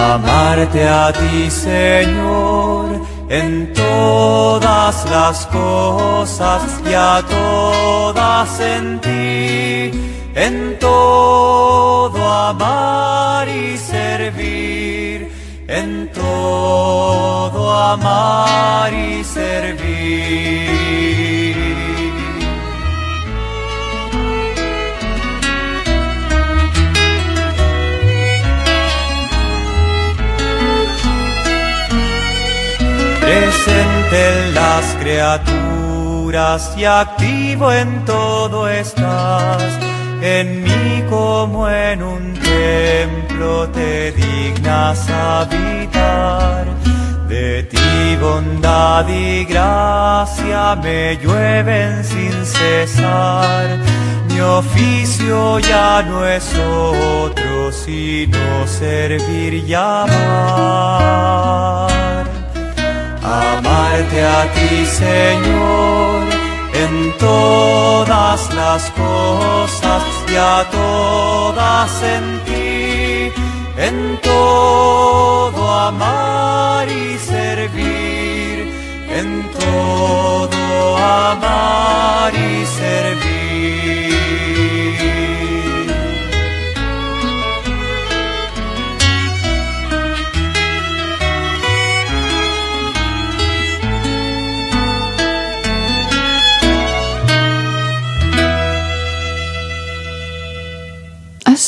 Amarte 0.00 0.88
a 0.88 1.12
ti, 1.12 1.50
Señor, 1.50 2.86
en 3.28 3.70
todas 3.74 4.94
las 5.10 5.46
cosas 5.46 6.62
y 6.90 6.94
a 6.94 7.22
todas 7.28 8.60
en 8.60 8.98
ti, 9.00 9.90
en 10.34 10.78
todo 10.78 12.18
amar 12.32 13.46
y 13.46 13.76
servir, 13.76 15.30
en 15.68 16.10
todo 16.12 17.70
amar 17.70 18.92
y 18.94 19.22
servir. 19.22 20.89
En 34.12 34.54
las 34.54 34.84
criaturas 35.00 36.74
y 36.76 36.84
activo 36.84 37.72
en 37.72 38.04
todo 38.04 38.68
estás. 38.68 39.62
En 40.22 40.62
mí 40.62 41.04
como 41.08 41.68
en 41.68 42.02
un 42.02 42.34
templo 42.34 43.68
te 43.70 44.12
dignas 44.12 45.08
habitar. 45.08 46.66
De 47.28 47.62
ti 47.62 48.16
bondad 48.20 49.08
y 49.08 49.44
gracia 49.44 50.76
me 50.82 51.16
llueven 51.22 52.04
sin 52.04 52.44
cesar. 52.44 53.78
Mi 54.28 54.40
oficio 54.40 55.60
ya 55.60 56.02
no 56.02 56.26
es 56.26 56.52
otro 56.58 57.70
sino 57.70 58.66
servir 58.66 59.54
y 59.54 59.74
amar 59.74 60.90
a 63.92 64.46
ti, 64.54 64.86
Señor, 64.86 66.28
en 66.72 67.12
todas 67.18 68.54
las 68.54 68.90
cosas 68.90 70.02
y 70.28 70.36
a 70.36 70.64
todas 70.70 71.90
en 72.02 72.40
ti, 72.44 73.32
en 73.76 74.18
todo 74.22 75.74
amar 75.74 76.88
y 76.88 77.18
servir, 77.18 78.72
en 79.18 79.42
todo 79.58 80.96
amar 80.96 82.32
y 82.34 82.66
servir. 82.66 83.39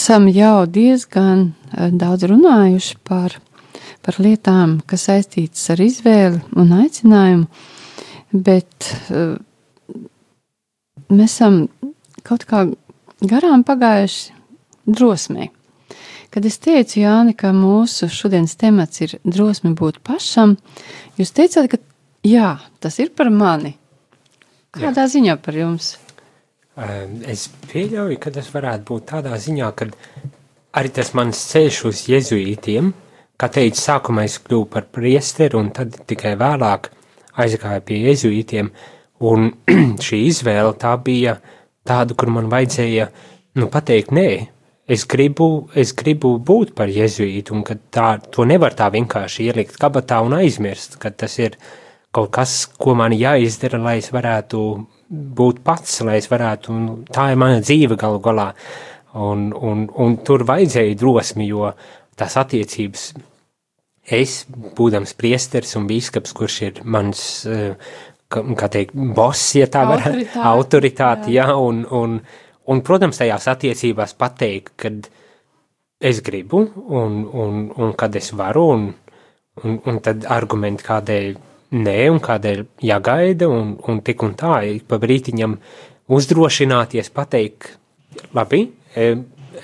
Esam 0.02 0.26
jau 0.34 0.66
diezgan 0.66 1.52
eh, 1.70 1.90
daudz 1.94 2.26
runājuši 2.26 2.96
par, 3.06 3.36
par 4.02 4.18
lietām, 4.18 4.80
kas 4.90 5.06
saistītas 5.06 5.62
ar 5.70 5.82
izvēli 5.84 6.40
un 6.58 6.72
aicinājumu, 6.74 7.46
bet 8.32 8.88
uh, 9.12 9.36
mēs 11.12 11.36
esam 11.36 11.66
kaut 12.26 12.46
kā 12.48 12.64
garām 13.20 13.62
pagājuši 13.68 14.32
drosmei. 14.88 15.50
Kad 16.32 16.48
es 16.48 16.56
teicu, 16.64 17.02
Jāni, 17.02 17.36
ka 17.36 17.52
mūsu 17.54 18.08
šodienas 18.10 18.56
temats 18.58 19.04
ir 19.04 19.18
drosme 19.22 19.74
būt 19.78 20.00
pašam, 20.02 20.56
jūs 21.20 21.34
teicāt, 21.36 21.68
ka 21.68 21.78
jā, 22.26 22.56
tas 22.80 22.98
ir 23.04 23.12
par 23.14 23.30
mani. 23.30 23.76
Kādā 24.72 25.04
jā. 25.04 25.12
ziņā 25.18 25.36
par 25.44 25.60
jums? 25.60 25.98
Es 26.72 27.50
pieļauju, 27.68 28.16
ka 28.16 28.30
tas 28.32 28.48
varētu 28.48 28.86
būt 28.88 29.10
tādā 29.10 29.36
ziņā, 29.36 29.66
ka 29.76 29.90
arī 30.80 30.92
tas 30.96 31.12
mans 31.12 31.40
ceļš 31.50 31.80
uz 31.90 32.04
jezuītiem, 32.08 32.88
kā 33.36 33.48
teicu, 33.52 33.76
sākumā 33.76 34.24
es 34.24 34.38
kļuvu 34.40 34.70
par 34.72 34.86
priesteru 34.88 35.60
un 35.60 35.68
tad 35.76 35.98
tikai 36.08 36.32
vēlāk 36.40 36.88
aizgāju 37.44 37.84
pie 37.84 37.98
jezuītiem, 38.06 38.72
un 39.28 39.50
šī 40.06 40.22
izvēle 40.30 40.72
tā 40.80 40.94
bija 41.04 41.36
tāda, 41.84 42.16
kur 42.16 42.32
man 42.32 42.48
vajadzēja, 42.52 43.10
nu, 43.60 43.68
pateikt 43.68 44.16
nē, 44.16 44.28
es 44.88 45.04
gribu, 45.04 45.68
es 45.76 45.92
gribu 45.92 46.38
būt 46.40 46.72
par 46.78 46.88
jezuītu, 46.88 47.52
un 47.52 47.66
ka 47.68 47.76
tā, 47.92 48.08
to 48.32 48.48
nevar 48.48 48.72
tā 48.78 48.88
vienkārši 48.94 49.50
ielikt 49.50 49.76
kabatā 49.80 50.22
un 50.24 50.38
aizmirst, 50.40 50.96
ka 51.02 51.12
tas 51.12 51.36
ir 51.42 51.60
kaut 52.12 52.32
kas, 52.36 52.56
ko 52.78 52.94
man 52.98 53.14
jāizdara, 53.16 53.80
lai 53.80 53.96
es 54.02 54.10
varētu 54.12 54.62
būt 55.12 55.60
pats, 55.64 56.00
lai 56.06 56.18
es 56.20 56.28
varētu, 56.30 56.72
un 56.72 57.04
tā 57.08 57.30
ir 57.32 57.40
mana 57.40 57.60
dzīve 57.64 57.96
galu 58.00 58.20
galā. 58.24 58.52
Un, 59.12 59.50
un, 59.52 59.84
un 60.00 60.16
tur 60.24 60.44
vajadzēja 60.48 60.96
drosmi, 61.00 61.48
jo 61.50 61.72
tās 62.16 62.36
attiecības, 62.40 63.10
es, 64.20 64.38
būdams 64.48 65.12
priesteris 65.18 65.76
un 65.76 65.88
bīskaps, 65.88 66.32
kurš 66.36 66.56
ir 66.64 66.80
mans, 66.84 67.24
eh, 67.44 67.76
kā 68.32 68.70
teikt, 68.72 68.96
boss, 69.16 69.52
ja 69.58 69.68
tā 69.68 69.84
var, 69.88 70.00
autoritāte, 70.00 70.46
autoritāte 70.52 71.34
jā, 71.34 71.48
jā 71.48 71.58
un, 71.60 71.84
un, 71.92 72.18
un, 72.72 72.82
protams, 72.84 73.20
tajās 73.20 73.48
attiecībās 73.52 74.16
pateikt, 74.16 74.74
kad 74.80 75.08
es 76.02 76.20
gribu 76.24 76.64
un, 76.88 77.22
un, 77.28 77.64
un 77.76 77.96
kad 77.98 78.16
es 78.16 78.32
varu, 78.36 78.66
un, 78.74 78.88
un, 79.62 79.80
un 79.88 80.00
tad 80.04 80.24
argumenti, 80.32 80.88
kādēļ 80.88 81.34
nē, 81.72 81.98
un 82.12 82.20
kādēļ 82.22 82.64
jāgaida, 82.84 83.48
un, 83.50 83.76
un 83.88 84.00
tik 84.04 84.24
un 84.26 84.34
tā, 84.38 84.56
pa 84.88 84.98
brītiņam 85.02 85.56
uzdrošināties 86.12 87.12
pateikt, 87.14 87.70
labi, 88.36 88.66
e, 88.94 89.06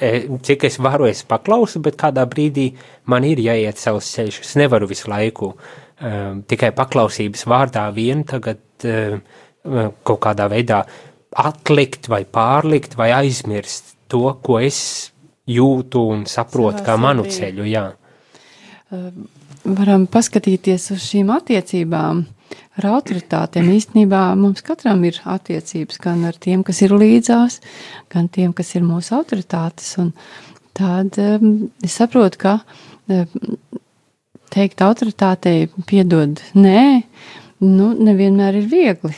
e, 0.01 0.13
cik 0.45 0.69
es 0.69 0.79
varu, 0.83 1.09
es 1.11 1.25
paklausu, 1.29 1.83
bet 1.85 1.99
kādā 2.01 2.25
brīdī 2.31 2.71
man 3.13 3.27
ir 3.29 3.43
jāiet 3.45 3.81
savus 3.81 4.09
ceļus. 4.15 4.41
Es 4.47 4.57
nevaru 4.61 4.89
visu 4.91 5.11
laiku 5.13 5.53
e, 5.53 6.15
tikai 6.49 6.73
paklausības 6.77 7.45
vārdā 7.51 7.85
vien 7.97 8.25
tagad 8.29 8.89
e, 8.89 9.21
kaut 9.69 10.21
kādā 10.25 10.49
veidā 10.49 10.83
atlikt 11.39 12.09
vai 12.09 12.23
pārlikt 12.25 12.97
vai 12.97 13.11
aizmirst 13.13 13.97
to, 14.09 14.25
ko 14.43 14.59
es 14.65 14.81
jūtu 15.49 16.05
un 16.13 16.25
saprotu 16.29 16.85
kā 16.87 16.97
manu 17.01 17.27
ceļu, 17.29 17.67
jā. 17.69 17.85
Varam 19.77 20.07
paskatīties 20.11 20.91
uz 20.95 21.05
šīm 21.05 21.33
attiecībām 21.35 22.25
ar 22.79 22.89
autoritātēm. 22.95 23.71
Īstenībā 23.75 24.23
mums 24.39 24.64
katram 24.66 25.03
ir 25.09 25.19
attiecības 25.29 26.01
gan 26.03 26.25
ar 26.29 26.39
tiem, 26.41 26.62
kas 26.66 26.81
ir 26.87 26.95
līdzās, 26.97 27.61
gan 28.12 28.31
tiem, 28.33 28.55
kas 28.57 28.75
ir 28.79 28.87
mūsu 28.87 29.16
autoritātes. 29.19 29.91
Un 30.01 30.12
tad 30.79 31.19
um, 31.23 31.69
es 31.85 31.99
saprotu, 31.99 32.41
ka 32.45 32.55
um, 33.11 33.57
teikt 34.55 34.83
autoritātei 34.85 35.69
piedod 35.89 36.41
nē, 36.57 36.83
nu, 37.64 37.93
nevienmēr 37.99 38.61
ir 38.62 38.69
viegli. 38.71 39.14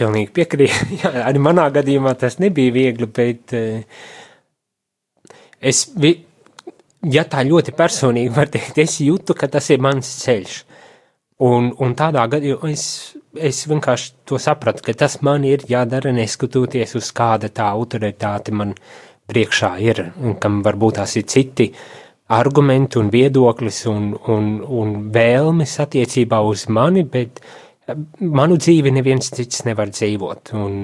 Pilnīgi 0.00 0.32
piekrītu. 0.36 1.00
Arī 1.28 1.42
manā 1.42 1.66
gadījumā 1.74 2.14
tas 2.20 2.38
nebija 2.42 2.72
viegli, 2.74 3.08
bet 3.10 3.56
eh, 3.56 4.04
es, 5.60 5.88
vi, 5.96 6.14
ja 7.06 7.24
tā 7.24 7.44
ļoti 7.46 7.74
personīgi 7.76 8.32
var 8.34 8.50
teikt, 8.52 8.78
es 8.78 8.98
jūtu, 9.00 9.36
ka 9.36 9.48
tas 9.48 9.70
ir 9.70 9.80
mans 9.82 10.08
ceļš. 10.24 10.58
Un, 11.40 11.70
un 11.80 11.94
tādā 11.96 12.26
gadījumā 12.28 12.68
es, 12.68 12.84
es 13.32 13.62
vienkārši 13.68 14.12
to 14.28 14.36
sapratu, 14.40 14.84
ka 14.84 14.92
tas 14.92 15.20
man 15.24 15.46
ir 15.48 15.64
jādara 15.68 16.12
neskatoties 16.12 16.92
uz 17.00 17.08
kāda 17.16 17.48
tā 17.48 17.70
autoritāte 17.72 18.52
man 18.52 18.74
priekšā 19.30 19.70
ir, 19.80 20.02
un 20.20 20.36
kam 20.42 20.60
varbūt 20.66 20.98
tās 21.00 21.16
ir 21.16 21.24
citi 21.30 21.70
argumenti 22.30 22.98
un 23.00 23.08
viedoklis 23.10 23.84
un, 23.90 24.12
un, 24.30 24.50
un 24.62 24.94
vēlmes 25.14 25.78
attiecībā 25.82 26.42
uz 26.46 26.66
mani, 26.68 27.06
bet 27.08 27.40
manu 28.20 28.58
dzīvi 28.60 28.92
neviens 28.94 29.32
cits 29.34 29.64
nevar 29.66 29.90
dzīvot. 29.90 30.52
Un 30.60 30.76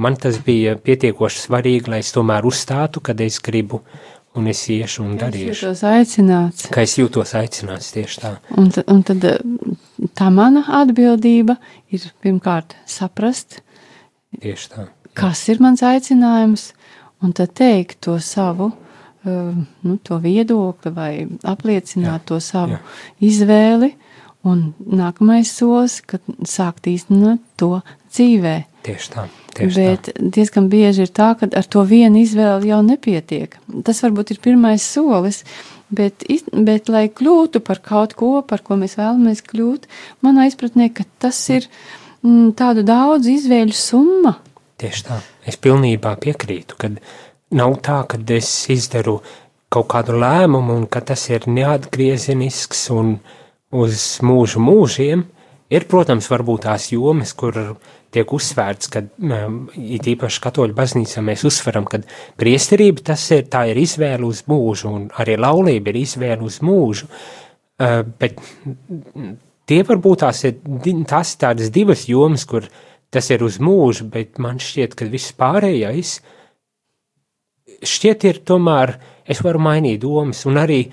man 0.00 0.16
tas 0.20 0.38
bija 0.46 0.78
pietiekoši 0.80 1.42
svarīgi, 1.48 1.90
lai 1.92 2.00
es 2.04 2.14
tomēr 2.14 2.46
uzstātu, 2.48 3.02
kad 3.04 3.20
es 3.20 3.40
gribu, 3.42 3.82
un 4.34 4.46
es 4.50 4.62
iešu 4.68 5.04
un 5.04 5.14
Es 5.16 5.20
darīšu. 5.22 5.52
jūtos 5.54 5.82
aicināts. 5.88 6.68
Ka 6.74 6.82
es 6.82 6.96
jūtos 6.98 7.34
aicināts 7.38 7.92
tieši 7.94 8.20
tā. 8.20 8.32
Un, 8.58 8.70
un 8.90 9.02
tad 9.06 9.24
tā 10.18 10.30
mana 10.34 10.64
atbildība 10.82 11.56
ir 11.94 12.08
pirmkārt 12.22 12.74
saprast, 12.86 13.60
Tieši 14.40 14.70
tā. 14.72 14.88
kas 15.14 15.44
ir 15.48 15.60
mans 15.62 15.80
aicinājums, 15.86 16.72
un 17.22 17.32
tad 17.32 17.54
teikt 17.54 18.00
to 18.02 18.16
savu, 18.18 18.72
uh, 19.24 19.54
nu, 19.82 19.96
to 20.02 20.18
viedokli 20.18 20.90
vai 20.92 21.12
apliecināt 21.44 22.24
Jā, 22.24 22.26
to 22.26 22.40
savu 22.40 22.74
jā. 22.74 22.82
izvēli. 23.20 23.94
Un 24.44 24.74
nākamais 24.84 25.48
solis, 25.56 26.02
kad 26.04 26.20
sākt 26.44 26.84
īstenot 26.90 27.40
to 27.56 27.78
dzīvē. 28.12 28.64
Tieši 28.84 29.08
tā. 29.14 29.22
Tieši 29.54 29.74
Bet 29.78 30.08
diezgan 30.18 30.66
bieži 30.72 31.04
ir 31.06 31.12
tā, 31.14 31.32
ka 31.38 31.46
ar 31.46 31.66
to 31.70 31.84
vienu 31.86 32.18
izvēli 32.22 32.72
jau 32.72 32.80
nepietiek. 32.82 33.54
Tas 33.86 34.02
varbūt 34.02 34.34
ir 34.34 34.40
pirmais 34.42 34.82
solis, 34.82 35.42
bet, 35.94 36.24
bet 36.52 36.90
lai 36.90 37.06
kļūtu 37.08 37.62
par 37.64 37.82
kaut 37.84 38.16
ko, 38.18 38.32
par 38.46 38.64
ko 38.66 38.78
mēs 38.80 38.96
vēlamies 38.98 39.44
kļūt, 39.46 39.86
manā 40.26 40.48
izpratnē, 40.50 40.90
ka 40.94 41.06
tas 41.22 41.38
ir 41.54 41.68
mm, 42.24 42.54
tādu 42.58 42.82
daudz 42.86 43.30
izvēļu 43.30 43.78
summa. 43.78 44.34
Tieši 44.82 45.06
tā. 45.06 45.20
Es 45.46 45.60
pilnībā 45.60 46.16
piekrītu, 46.22 46.78
ka 46.80 46.90
nav 47.54 47.78
tā, 47.84 48.00
ka 48.10 48.18
es 48.34 48.50
izdaru 48.72 49.20
kaut 49.74 49.88
kādu 49.90 50.18
lēmumu 50.22 50.78
un 50.80 50.88
ka 50.90 51.02
tas 51.02 51.28
ir 51.30 51.46
neatgriezenisks 51.50 52.88
un 52.94 53.16
uz 53.74 54.02
mūžu 54.22 54.62
mūžiem. 54.62 55.24
Ir, 55.74 55.86
protams, 55.90 56.28
varbūt 56.30 56.66
tās 56.68 56.88
jomas, 56.92 57.32
kur 57.36 57.56
tiek 58.14 58.32
uzsvērts, 58.36 58.90
ka 58.92 59.02
um, 59.02 59.64
it 59.74 60.06
īpaši 60.12 60.42
katoļu 60.44 60.76
baznīcā 60.76 61.22
mēs 61.24 61.42
uzsveram, 61.48 61.88
ka 61.90 62.02
priesterība 62.38 63.08
tas 63.10 63.24
ir, 63.34 63.48
tā 63.50 63.64
ir 63.72 63.80
izvēle 63.82 64.28
uz 64.28 64.44
mūžu 64.50 64.92
un 64.92 65.08
arī 65.22 65.34
laulība 65.40 65.90
ir 65.90 66.02
izvēle 66.04 66.46
uz 66.46 66.60
mūžu. 66.64 67.10
Uh, 67.74 68.04
bet 68.20 68.38
tie 69.66 69.80
varbūt 69.88 70.22
tās 70.22 70.44
ir 70.46 70.60
tās 71.10 71.34
tādas 71.40 71.72
divas 71.74 72.06
jomas, 72.06 72.46
kur 72.46 72.68
tas 73.14 73.30
ir 73.34 73.42
uz 73.46 73.58
mūžu, 73.62 74.06
bet 74.14 74.38
man 74.42 74.62
šķiet, 74.62 74.94
ka 74.98 75.10
viss 75.10 75.34
pārējais 75.38 76.20
šķiet 77.84 78.28
ir 78.28 78.40
tomēr, 78.46 78.94
es 79.26 79.40
varu 79.44 79.62
mainīt 79.62 80.02
domas, 80.02 80.44
un 80.48 80.58
arī, 80.60 80.84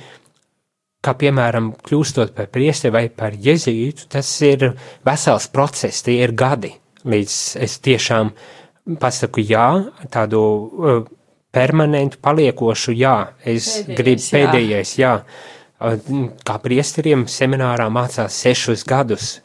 kā 1.02 1.14
piemēram, 1.18 1.72
kļūstot 1.86 2.34
par 2.38 2.50
priesteri 2.54 2.94
vai 2.94 3.06
par 3.10 3.34
jezītu, 3.34 4.08
tas 4.12 4.28
ir 4.46 4.72
vesels 5.08 5.48
process, 5.54 6.04
tie 6.06 6.20
ir 6.22 6.36
gadi, 6.38 6.74
līdz 7.10 7.38
es 7.66 7.80
tiešām 7.82 8.34
pasaku 9.02 9.44
jā, 9.46 9.68
tādu 10.14 10.42
uh, 10.42 11.00
permanentu, 11.54 12.20
paliekošu 12.22 12.94
jā, 12.98 13.16
es 13.46 13.72
Pēdējais 13.82 13.98
gribu 13.98 14.28
jā. 14.28 14.36
pēdējais 14.38 14.94
jā. 15.02 15.16
Uh, 15.22 16.38
Kā 16.46 16.60
priesteriem 16.62 17.26
seminārā 17.26 17.88
mācās 17.90 18.36
sešus 18.38 18.86
gadus, 18.86 19.40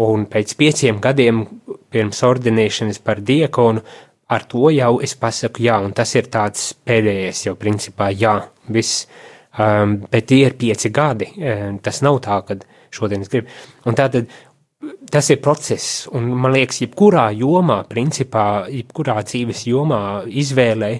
un 0.00 0.24
pēc 0.26 0.54
pieciem 0.56 0.96
gadiem 1.04 1.44
pirms 1.92 2.22
ordinēšanas 2.24 3.02
par 3.04 3.20
diekonu 3.20 3.84
ar 4.26 4.44
to 4.48 4.70
jau 4.72 4.98
es 5.04 5.14
pasaku 5.20 5.64
jā, 5.66 5.78
un 5.84 5.92
tas 5.96 6.14
ir 6.16 6.28
tāds 6.32 6.72
pēdējais 6.86 7.44
jau 7.46 7.54
principā 7.60 8.10
jā, 8.14 8.38
viss. 8.72 9.06
Um, 9.54 10.00
bet 10.10 10.26
tie 10.26 10.48
ir 10.48 10.56
pieci 10.58 10.90
gadi. 10.90 11.28
Um, 11.38 11.78
tas 11.78 12.00
nav 12.02 12.18
tā, 12.24 12.40
ka 12.42 12.56
šodien 12.94 13.22
es 13.22 13.30
gribu. 13.30 13.52
Un 13.86 13.94
tātad 13.94 14.26
tas 15.10 15.28
ir 15.30 15.38
process, 15.40 16.08
un 16.12 16.26
man 16.36 16.52
liekas, 16.52 16.80
jebkurā 16.82 17.28
jomā, 17.38 17.84
principā, 17.88 18.66
jebkurā 18.68 19.20
dzīves 19.24 19.64
jomā, 19.70 20.00
izvēlē, 20.28 20.90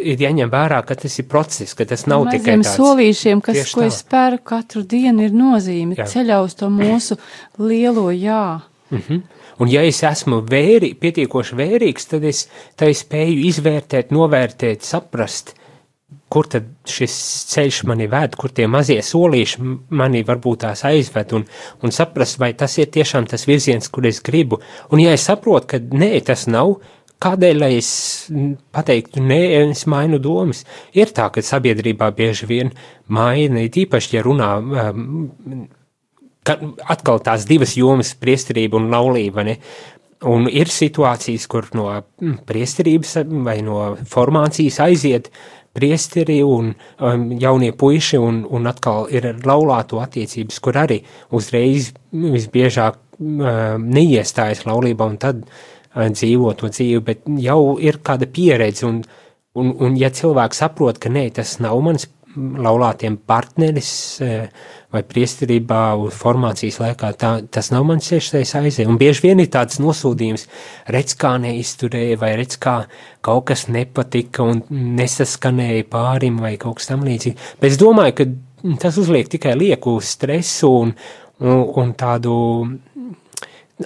ir 0.00 0.22
jāņem 0.24 0.50
vērā, 0.52 0.80
ka 0.86 0.96
tas 1.02 1.18
ir 1.20 1.26
process, 1.30 1.74
ka 1.76 1.84
tas 1.88 2.06
nav 2.08 2.24
tikai 2.30 2.56
Maziem 2.56 2.64
tāds. 2.64 2.76
solīšiem, 2.78 3.42
kas, 3.44 3.58
Tieši 3.58 3.76
ko 3.76 3.82
tā. 3.82 3.88
es 3.90 4.00
spēru 4.04 4.40
katru 4.52 4.84
dienu, 4.88 5.26
ir 5.26 5.36
nozīme 5.36 5.98
Jā. 5.98 6.06
ceļā 6.08 6.40
uz 6.44 6.56
to 6.58 6.70
mūsu 6.72 7.18
lielo 7.60 8.08
jā. 8.14 8.62
Mhm. 8.92 9.22
Un 9.62 9.68
ja 9.68 9.82
es 9.86 10.00
esmu 10.02 10.40
vēri, 10.48 10.94
pietiekoši 10.98 11.56
vērīgs, 11.58 12.08
tad 12.08 12.24
es, 12.24 12.46
es 12.80 13.02
spēju 13.04 13.44
izvērtēt, 13.50 14.10
novērtēt, 14.10 14.82
saprast, 14.82 15.52
kur 16.32 16.48
tad 16.48 16.68
šis 16.88 17.14
ceļš 17.52 17.82
mani 17.90 18.08
ved, 18.12 18.36
kur 18.40 18.52
tie 18.54 18.68
mazie 18.70 19.00
solīši 19.04 19.60
mani 19.98 20.22
varbūt 20.28 20.64
tās 20.64 20.84
aizved, 20.88 21.34
un, 21.36 21.44
un 21.84 21.94
saprast, 21.94 22.40
vai 22.40 22.52
tas 22.58 22.78
ir 22.78 22.90
tiešām 22.94 23.28
tas 23.30 23.46
virziens, 23.48 23.90
kur 23.92 24.08
es 24.08 24.22
gribu. 24.24 24.62
Un 24.90 25.04
ja 25.04 25.12
es 25.16 25.28
saprotu, 25.28 25.74
ka 25.74 25.82
nē, 25.82 26.14
tas 26.26 26.46
nav, 26.50 26.78
kādēļ, 27.22 27.60
lai 27.60 27.74
es 27.78 27.92
pateiktu, 28.74 29.22
nē, 29.22 29.42
es 29.68 29.84
mainu 29.90 30.18
domas. 30.22 30.64
Ir 30.96 31.12
tā, 31.14 31.28
ka 31.32 31.44
sabiedrībā 31.44 32.10
bieži 32.16 32.48
vien 32.50 32.72
maina, 33.12 33.62
īpaši, 33.68 34.16
ja 34.16 34.24
runā 34.26 34.50
um, 34.58 35.68
ka, 36.46 36.58
atkal 36.92 37.22
tās 37.24 37.46
divas 37.48 37.76
jomas, 37.78 38.14
priesterība 38.18 38.78
un 38.80 38.90
laulība. 38.92 39.46
Ne? 39.46 39.58
Un 40.28 40.46
ir 40.50 40.70
situācijas, 40.70 41.48
kur 41.50 41.66
no 41.74 41.88
priesterības 42.46 43.16
vai 43.46 43.58
no 43.66 43.94
formācijas 44.10 44.78
aiziet 44.84 45.32
priesteri 45.72 46.40
un 46.44 46.72
um, 46.72 47.26
jaunie 47.40 47.72
puiši, 47.72 48.20
un, 48.20 48.42
un 48.48 48.68
atkal 48.70 49.08
ir 49.12 49.28
laulāto 49.46 50.02
attiecības, 50.02 50.60
kur 50.64 50.78
arī 50.84 51.00
uzreiz 51.32 51.92
visbiežāk 52.12 52.98
um, 53.18 53.88
neiestājas 53.92 54.66
laulībā 54.68 55.08
un 55.08 55.18
tad 55.22 55.44
uh, 55.44 56.08
dzīvo 56.12 56.54
to 56.60 56.72
dzīvi, 56.72 57.04
bet 57.04 57.28
jau 57.40 57.76
ir 57.80 58.02
kāda 58.04 58.28
pieredze, 58.28 58.86
un, 58.88 59.02
un, 59.58 59.72
un 59.80 59.96
ja 60.00 60.12
cilvēks 60.12 60.64
saprot, 60.64 61.00
ka 61.02 61.12
nē, 61.12 61.28
tas 61.40 61.58
nav 61.64 61.80
mans 61.84 62.08
laulātiem 62.36 63.18
partneris 63.28 63.92
eh, 64.24 64.48
vai 64.92 65.02
priesterībā 65.08 65.80
uz 66.00 66.14
formācijas 66.20 66.78
laikā, 66.82 67.12
tā, 67.18 67.32
tas 67.52 67.70
nav 67.72 67.86
mans 67.88 68.08
ceļš, 68.10 68.30
tai 68.34 68.42
es 68.44 68.54
aizēju. 68.58 68.90
Un 68.92 69.00
bieži 69.00 69.26
vien 69.26 69.40
ir 69.42 69.48
tāds 69.52 69.80
nosūdījums, 69.82 70.46
redz 70.92 71.16
kā 71.20 71.34
neizturēja, 71.42 72.20
vai 72.20 72.34
redz 72.40 72.58
kā 72.62 72.76
kaut 73.24 73.48
kas 73.50 73.66
nepatika 73.72 74.44
un 74.44 74.62
nesaskanēja 74.70 75.88
pārim 75.92 76.40
vai 76.44 76.54
kaut 76.60 76.80
kas 76.80 76.92
tam 76.92 77.06
līdzīgi. 77.08 77.38
Bet 77.62 77.72
es 77.72 77.80
domāju, 77.80 78.18
ka 78.20 78.28
tas 78.82 79.00
uzliek 79.00 79.30
tikai 79.32 79.56
lieku 79.58 79.96
stresu 80.04 80.70
un, 80.84 80.94
un, 81.40 81.64
un 81.82 81.96
tādu 81.98 82.36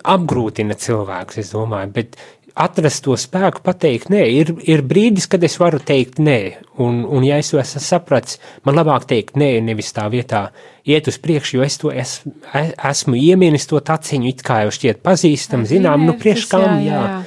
apgrūtina 0.05 0.77
cilvēkus, 0.77 1.39
es 1.41 1.53
domāju, 1.55 1.93
bet 1.95 2.19
atrast 2.57 3.03
to 3.05 3.15
spēku, 3.21 3.61
pateikt, 3.65 4.09
nē, 4.13 4.23
ir, 4.33 4.51
ir 4.65 4.83
brīdis, 4.89 5.27
kad 5.29 5.43
es 5.45 5.59
varu 5.61 5.77
teikt, 5.85 6.21
nē, 6.25 6.39
un, 6.81 7.03
un 7.05 7.25
ja 7.27 7.37
es 7.43 7.53
to 7.53 7.61
esmu 7.61 7.83
sapratis, 7.85 8.39
man 8.65 8.79
labāk 8.79 9.05
teikt, 9.11 9.37
nē, 9.37 9.51
nevis 9.65 9.93
tā 9.97 10.07
vietā 10.13 10.47
iet 10.89 11.11
uz 11.11 11.19
priekšu, 11.21 11.59
jo 11.59 11.67
es 11.67 11.77
to 11.83 11.93
es, 11.93 12.15
es, 12.57 12.73
esmu 12.93 13.19
iemienis 13.21 13.69
to 13.69 13.81
taciņu, 13.85 14.31
it 14.33 14.41
kā 14.47 14.63
jau 14.65 14.73
šķiet 14.73 15.03
pazīstam, 15.05 15.67
zinām, 15.69 16.07
nu 16.09 16.17
priekš 16.17 16.49
kam, 16.55 16.81
jā, 16.87 17.03
jā. 17.03 17.21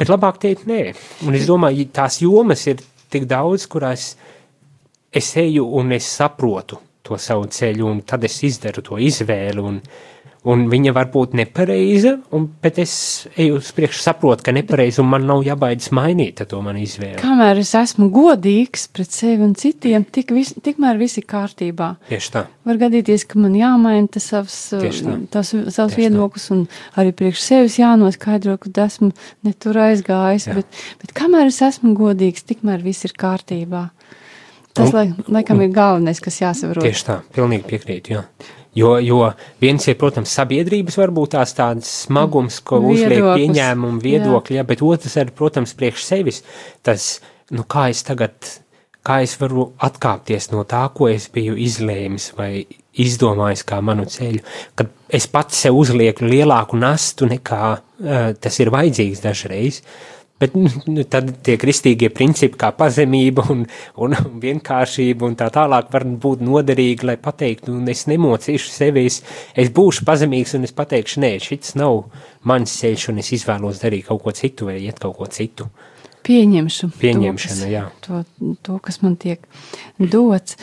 Bet 0.00 0.10
labāk 0.10 0.40
teikt, 0.42 0.64
nē, 0.70 0.80
un 1.28 1.36
es 1.36 1.44
domāju, 1.46 1.84
tās 1.94 2.18
jomas 2.24 2.64
ir 2.70 2.80
tik 3.12 3.28
daudz, 3.30 3.68
kurās 3.70 4.14
es 5.14 5.28
eju 5.38 5.68
un 5.78 5.92
es 5.94 6.08
saprotu 6.08 6.80
to 7.04 7.20
savu 7.20 7.46
ceļu, 7.52 7.84
un 7.86 8.00
tad 8.08 8.24
es 8.24 8.40
izdaru 8.48 8.82
to 8.82 8.96
izvēli, 8.96 9.60
un, 9.60 9.76
un 10.48 10.66
viņa 10.68 10.92
var 10.94 11.08
būt 11.12 11.34
nepareiza, 11.38 12.18
un, 12.36 12.46
bet 12.62 12.78
es 12.82 12.94
eju 13.40 13.58
uz 13.58 13.70
priekšu, 13.76 14.02
saprotu, 14.04 14.44
ka 14.44 14.52
nepareiza, 14.54 15.00
un 15.02 15.08
man 15.12 15.24
nav 15.28 15.44
jābaidās 15.46 15.90
mainīt 15.96 16.42
to 16.50 16.60
manu 16.64 16.82
izvēli. 16.84 17.16
Kamēr 17.22 17.62
es 17.62 17.72
esmu 17.78 18.10
godīgs 18.12 18.86
pret 18.92 19.14
sevi 19.14 19.46
un 19.46 19.54
citiem, 19.58 20.04
tik 20.04 20.34
vis, 20.36 20.52
tikmēr 20.64 21.00
viss 21.00 21.20
ir 21.20 21.26
kārtībā. 21.30 21.94
Tieši 22.10 22.34
tā. 22.34 22.44
Var 22.68 22.80
gadīties, 22.84 23.24
ka 23.28 23.40
man 23.40 23.56
jāmaina 23.56 24.10
tas 24.12 24.28
savs, 24.32 24.58
tas, 25.32 25.54
savs 25.76 25.96
viedoklis, 26.00 26.50
un 26.54 26.66
arī 27.00 27.14
priekš 27.16 27.44
sevis 27.44 27.78
jānoskaidro, 27.80 28.58
ka 28.60 28.72
esmu 28.84 29.12
ne 29.44 29.54
tur 29.56 29.80
aizgājis, 29.86 30.50
Jā. 30.50 30.58
bet, 30.60 30.82
bet 31.00 31.16
kamēr 31.16 31.48
es 31.52 31.62
esmu 31.64 31.94
godīgs, 31.96 32.44
tikmēr 32.48 32.84
viss 32.84 33.08
ir 33.08 33.16
kārtībā. 33.16 33.88
Tas, 34.74 34.90
Un- 34.90 34.94
lai, 34.96 35.06
laikam, 35.30 35.60
ir 35.62 35.70
galvenais, 35.70 36.18
kas 36.20 36.40
jāsaprot. 36.42 36.82
Tieši 36.82 37.04
tā, 37.06 37.20
pilnīgi 37.36 37.68
piekrītu. 37.70 38.16
Jā. 38.16 38.24
Jo, 38.74 38.96
jo 38.98 39.20
viens 39.62 39.86
ir, 39.86 39.94
protams, 40.00 40.32
sabiedrības 40.34 40.98
varbūt 40.98 41.36
tās 41.36 41.54
tādas 41.54 41.90
smagums, 42.04 42.58
ko 42.66 42.80
uzliek 42.82 43.20
Viedoklis. 43.20 43.44
pieņēmumu, 43.44 44.02
viedokļi, 44.02 44.58
jā, 44.58 44.66
bet 44.66 44.82
otrs 44.82 45.14
ir, 45.22 45.30
protams, 45.36 45.76
priekš 45.78 46.06
sevis. 46.08 46.42
Tas, 46.82 47.20
nu, 47.54 47.62
kā 47.70 47.86
es 47.92 48.02
tagad, 48.06 48.34
kā 49.06 49.20
es 49.22 49.36
varu 49.38 49.68
atkāpties 49.84 50.50
no 50.50 50.64
tā, 50.66 50.82
ko 50.96 51.06
es 51.12 51.28
biju 51.30 51.54
izlēmis 51.60 52.32
vai 52.38 52.64
izdomājis 52.98 53.64
kā 53.66 53.80
manu 53.82 54.06
ceļu, 54.10 54.42
kad 54.78 54.90
es 55.14 55.26
pats 55.30 55.62
sev 55.66 55.78
uzlieku 55.78 56.26
lielāku 56.26 56.78
nastu 56.78 57.28
nekā 57.30 57.62
uh, 57.74 58.28
tas 58.38 58.58
ir 58.62 58.74
vajadzīgs 58.74 59.22
dažreiz. 59.22 59.80
Bet 60.42 60.56
nu, 60.58 61.04
tad 61.06 61.28
tie 61.46 61.54
kristīgie 61.60 62.08
principi, 62.10 62.58
kā 62.58 62.72
pazemība 62.74 63.44
un, 63.54 63.62
un 64.02 64.16
vienkāršība 64.42 65.28
un 65.28 65.36
tā 65.38 65.46
tālāk, 65.54 65.92
var 65.94 66.04
būt 66.24 66.42
noderīgi, 66.42 67.06
lai 67.06 67.14
pateiktu, 67.22 67.76
un 67.78 67.86
es 67.92 68.04
nemocīšu 68.10 68.72
sevi, 68.74 69.06
es, 69.06 69.20
es 69.54 69.70
būšu 69.74 70.02
pazemīgs 70.08 70.56
un 70.58 70.66
es 70.66 70.74
pateikšu, 70.74 71.22
nē, 71.22 71.32
šis 71.44 71.76
nav 71.78 72.02
mans 72.50 72.74
ceļš, 72.80 73.08
un 73.12 73.22
es 73.22 73.30
izvēlos 73.38 73.78
darīt 73.84 74.08
kaut 74.10 74.24
ko 74.24 74.34
citu 74.34 74.72
vai 74.72 74.80
iet 74.82 74.98
kaut 75.02 75.16
ko 75.20 75.30
citu. 75.30 75.70
Pieņemšu. 76.24 76.90
Pieņemšana, 76.98 77.54
to, 77.54 77.62
kas, 77.62 77.70
jā. 77.70 77.84
To, 78.06 78.56
to, 78.64 78.78
kas 78.82 79.00
man 79.04 79.14
tiek 79.20 79.44
dots. 80.00 80.58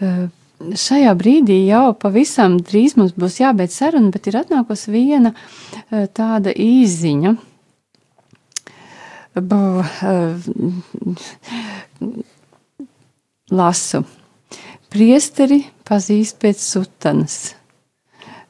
Eh, 0.00 0.24
Šajā 0.62 1.10
brīdī 1.18 1.56
jau 1.66 1.88
pavisam 1.98 2.54
drīz 2.62 2.94
mums 2.94 3.16
būs 3.18 3.40
jābeidz 3.40 3.74
saruna, 3.80 4.12
bet 4.14 4.28
ir 4.30 4.38
atnākusi 4.38 4.92
viena 4.94 5.32
eh, 5.34 6.06
tāda 6.06 6.54
īziņa. 6.54 7.34
Bu, 9.34 9.80
eh, 9.80 10.36
lasu. 13.50 14.02
Priesteri 14.92 15.62
pazīst 15.88 16.36
pēc 16.42 16.60
sutanas. 16.60 17.36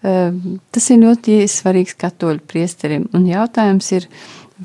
Eh, 0.03 0.33
Tas 0.75 0.91
ir 0.91 0.99
ļoti 1.05 1.45
svarīgs 1.47 1.95
katoļu 1.95 2.43
priesterim. 2.51 3.07
Un 3.15 3.29
jautājums 3.31 3.93
ir, 3.93 4.09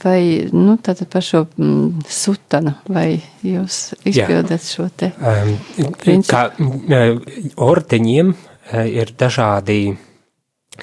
vai 0.04 0.50
nu, 0.52 0.80
tātad 0.82 1.06
par 1.14 1.22
šo 1.22 1.46
mm, 1.46 2.02
sutanu, 2.10 2.74
vai 2.90 3.22
jūs 3.46 3.94
izpildat 4.02 4.66
šo 4.66 4.90
te? 4.90 5.12
Um, 5.22 5.94
Principi. 6.02 6.34
kā 6.34 6.48
uh, 6.50 7.22
ordeņiem 7.62 8.34
ir 8.90 9.14
dažādi 9.14 9.98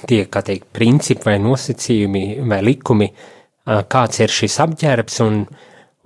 tie, 0.07 0.25
kā 0.31 0.43
teikt, 0.47 0.71
principi 0.73 1.27
vai 1.27 1.41
nosacījumi 1.43 2.45
vai 2.47 2.63
likumi, 2.63 3.11
uh, 3.11 3.44
kāds 3.65 4.21
ir 4.21 4.33
šis 4.33 4.59
apģērbs 4.65 5.21
un, 5.25 5.45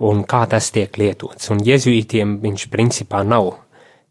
un 0.05 0.21
kā 0.29 0.43
tas 0.51 0.69
tiek 0.75 0.95
lietots. 0.99 1.51
Un 1.53 1.63
jezuītiem 1.65 2.37
viņš 2.43 2.67
principā 2.71 3.23
nav. 3.27 3.53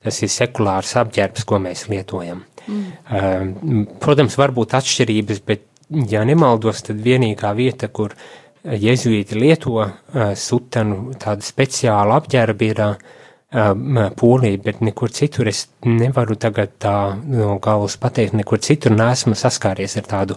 Tas 0.05 0.21
ir 0.23 0.31
sekulārs 0.31 0.95
apģērbs, 1.01 1.47
ko 1.49 1.59
mēs 1.63 1.89
lietojam. 1.91 2.45
Mm. 2.69 3.87
Protams, 3.99 4.37
var 4.39 4.53
būt 4.55 4.77
atšķirības, 4.79 5.41
bet, 5.49 5.65
ja 6.13 6.23
nemaldos, 6.29 6.85
tad 6.87 7.01
vienīgā 7.03 7.51
vieta, 7.59 7.89
kur 7.89 8.15
jezuīti 8.63 9.39
lieto 9.41 9.89
sutanu, 10.39 11.17
tādu 11.19 11.47
speciālu 11.47 12.15
apģērbu 12.19 12.69
ir 12.69 12.85
uh, 12.85 13.18
Polija, 13.49 14.59
bet 14.61 14.83
nekur 14.85 15.09
citur 15.09 15.49
es 15.49 15.63
nevaru 15.81 16.35
tagad 16.37 16.75
tā 16.85 17.17
no 17.17 17.55
galvas 17.65 17.95
pateikt, 17.97 18.35
nekur 18.37 18.61
citur 18.61 18.93
neesmu 18.93 19.33
saskāries 19.33 19.97
ar 19.97 20.05
tādu 20.05 20.37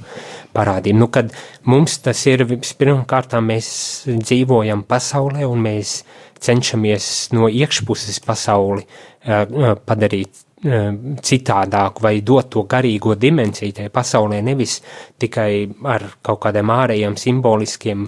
parādību. 0.56 0.96
Nu, 0.96 1.10
kad 1.12 1.34
mums 1.68 1.98
tas 2.06 2.22
ir, 2.32 2.46
pirmkārt, 2.80 3.36
mēs 3.44 3.72
dzīvojam 4.08 4.86
pasaulē 4.88 5.44
un 5.44 5.60
mēs 5.66 6.06
cenšamies 6.40 7.34
no 7.36 7.50
iekšpuses 7.52 8.22
pasauli 8.24 8.86
uh, 8.86 9.44
uh, 9.44 9.76
padarīt 9.76 10.46
citādāku 10.62 12.04
vai 12.06 12.20
dot 12.22 12.52
to 12.54 12.62
garīgo 12.70 13.16
dimensiju 13.18 13.74
tajā 13.74 13.90
pasaulē, 13.90 14.44
nevis 14.46 14.76
tikai 15.20 15.66
ar 15.90 16.06
kaut 16.22 16.44
kādiem 16.44 16.70
ārējiem 16.70 17.18
simboliskiem 17.18 18.06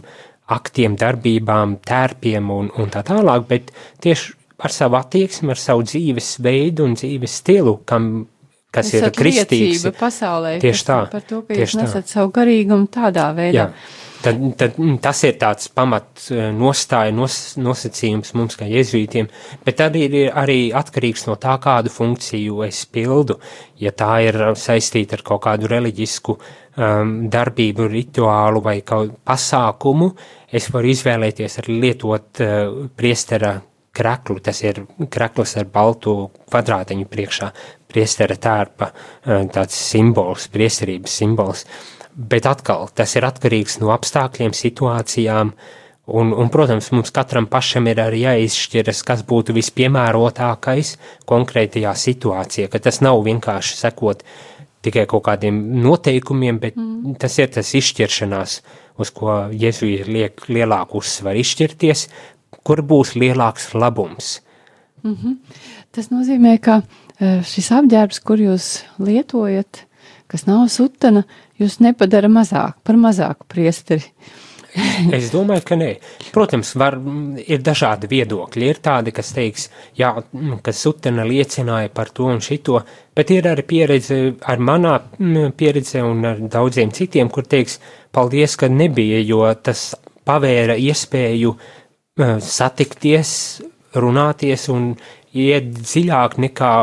aktiem, 0.53 0.95
darbībām, 0.99 1.79
tērpiem 1.81 2.51
un, 2.53 2.69
un 2.77 2.93
tā 2.93 3.01
tālāk, 3.07 3.47
bet 3.49 3.71
tieši 4.05 4.42
ar 4.63 4.71
savu 4.73 4.97
attieksmi, 4.99 5.51
ar 5.53 5.59
savu 5.59 5.83
dzīves 5.87 6.37
veidu 6.43 6.87
un 6.87 6.95
dzīves 6.99 7.39
stilu, 7.41 7.77
kam, 7.89 8.27
kas 8.73 8.93
ir 8.93 9.03
Esat 9.03 9.19
kristīgs. 9.19 9.83
liecība 9.83 9.97
pasaulē. 9.99 10.55
Tieši 10.63 10.87
tā, 10.87 11.01
Par 11.11 11.27
to, 11.27 11.43
ka 11.47 11.59
jūs 11.59 11.75
tā. 11.75 11.83
nesat 11.83 12.07
savu 12.15 12.31
garīgumu 12.33 12.87
tādā 12.93 13.29
veidā. 13.35 13.67
Jā. 13.67 14.01
Tad, 14.23 14.37
tad 14.55 14.77
mm, 14.79 15.01
tas 15.03 15.19
ir 15.27 15.33
tāds 15.35 15.67
pamat 15.75 16.29
eh, 16.31 16.45
nostāja, 16.55 17.11
nos, 17.11 17.57
nosacījums 17.59 18.31
mums 18.39 18.55
kā 18.55 18.63
jezuītiem, 18.71 19.27
bet 19.65 19.75
tad 19.81 19.97
ir 19.99 20.15
arī 20.31 20.71
atkarīgs 20.71 21.25
no 21.27 21.35
tā, 21.35 21.57
kādu 21.59 21.91
funkciju 21.91 22.63
es 22.63 22.85
pildu. 22.87 23.35
Ja 23.83 23.91
tā 23.91 24.13
ir 24.23 24.39
saistīta 24.55 25.19
ar 25.19 25.25
kaut 25.27 25.43
kādu 25.43 25.67
reliģisku 25.67 26.37
um, 26.37 27.11
darbību, 27.27 27.89
rituālu 27.91 28.63
vai 28.63 28.77
kaut 28.87 29.11
pasākumu, 29.27 30.13
es 30.55 30.71
varu 30.71 30.93
izvēlēties 30.95 31.59
arī 31.59 31.77
lietot 31.83 32.43
uh, 32.47 32.87
priestera 32.95 33.57
kreklu, 33.93 34.39
tas 34.43 34.63
ir 34.65 34.83
krekls 35.13 35.57
ar 35.61 35.69
baltu 35.69 36.15
kvadrātiņu 36.49 37.07
priekšā, 37.11 37.51
priestera 37.89 38.37
tērpa, 38.39 38.89
uh, 38.89 39.43
tāds 39.53 39.77
simbols, 39.77 40.49
priesterības 40.53 41.19
simbols. 41.21 41.65
Bet 42.13 42.45
atkal 42.45 42.89
tas 42.93 43.15
ir 43.17 43.25
atkarīgs 43.25 43.79
no 43.81 43.89
apstākļiem, 43.93 44.53
situācijām, 44.53 45.53
un, 46.13 46.33
un, 46.33 46.49
protams, 46.53 46.91
mums 46.93 47.13
katram 47.13 47.47
pašam 47.49 47.89
ir 47.89 48.01
arī 48.03 48.25
jāizšķiras, 48.27 49.01
kas 49.07 49.23
būtu 49.25 49.55
vispiemērotākais 49.57 50.97
konkrētajā 51.29 51.93
situācijā, 51.97 52.69
ka 52.69 52.81
tas 52.83 53.01
nav 53.01 53.21
vienkārši 53.25 53.79
sekot 53.79 54.25
tikai 54.83 55.05
kaut 55.09 55.23
kādiem 55.29 55.59
noteikumiem, 55.83 56.59
bet 56.61 56.77
mm. 56.77 57.15
tas 57.21 57.37
ir 57.39 57.51
tas 57.55 57.69
izšķiršanās, 57.79 58.57
uz 59.01 59.11
ko 59.15 59.37
Jēzus 59.55 60.09
liek 60.09 60.43
lielāku 60.51 60.99
uzsvaru 61.01 61.41
izšķirties, 61.41 62.07
kur 62.63 62.83
būs 62.85 63.15
lielāks 63.19 63.71
labums. 63.73 64.37
Tas 65.91 66.07
nozīmē, 66.13 66.55
ka 66.63 66.79
e, 66.79 67.41
šis 67.43 67.73
apģērbs, 67.75 68.21
kur 68.23 68.39
jūs 68.39 68.69
lietojat, 69.03 69.83
kas 70.31 70.47
nav 70.47 70.69
sutana, 70.71 71.25
jūs 71.59 71.81
nepadara 71.83 72.31
mazāk 72.31 72.79
par 72.87 72.99
mazāku 72.99 73.47
priesteri. 73.51 74.07
Es 75.13 75.27
domāju, 75.29 75.61
ka 75.67 75.75
nē. 75.77 75.89
Protams, 76.33 76.71
var, 76.79 76.95
ir 77.43 77.61
dažādi 77.61 78.09
viedokļi. 78.09 78.69
Ir 78.71 78.79
tādi, 78.81 79.13
kas 79.13 79.29
teiks, 79.35 79.67
jā, 79.99 80.09
ka 80.65 80.73
Sutena 80.73 81.25
liecināja 81.27 81.91
par 81.93 82.09
to 82.15 82.31
un 82.31 82.41
šito, 82.41 82.79
bet 83.13 83.29
ir 83.35 83.51
arī 83.51 83.67
pieredze 83.69 84.17
ar 84.49 84.63
manā 84.63 84.95
mm, 85.19 85.53
pieredze 85.59 86.01
un 86.01 86.25
ar 86.25 86.41
daudziem 86.55 86.93
citiem, 86.95 87.29
kur 87.29 87.45
teiks, 87.45 87.77
paldies, 88.13 88.57
ka 88.57 88.71
nebija, 88.71 89.21
jo 89.21 89.45
tas 89.61 89.91
pavēra 90.25 90.79
iespēju 90.79 91.53
eh, 91.53 91.82
satikties, 92.17 93.61
runāties 93.97 94.67
un 94.69 94.93
iet 95.33 95.71
dziļāk 95.79 96.37
nekā, 96.37 96.73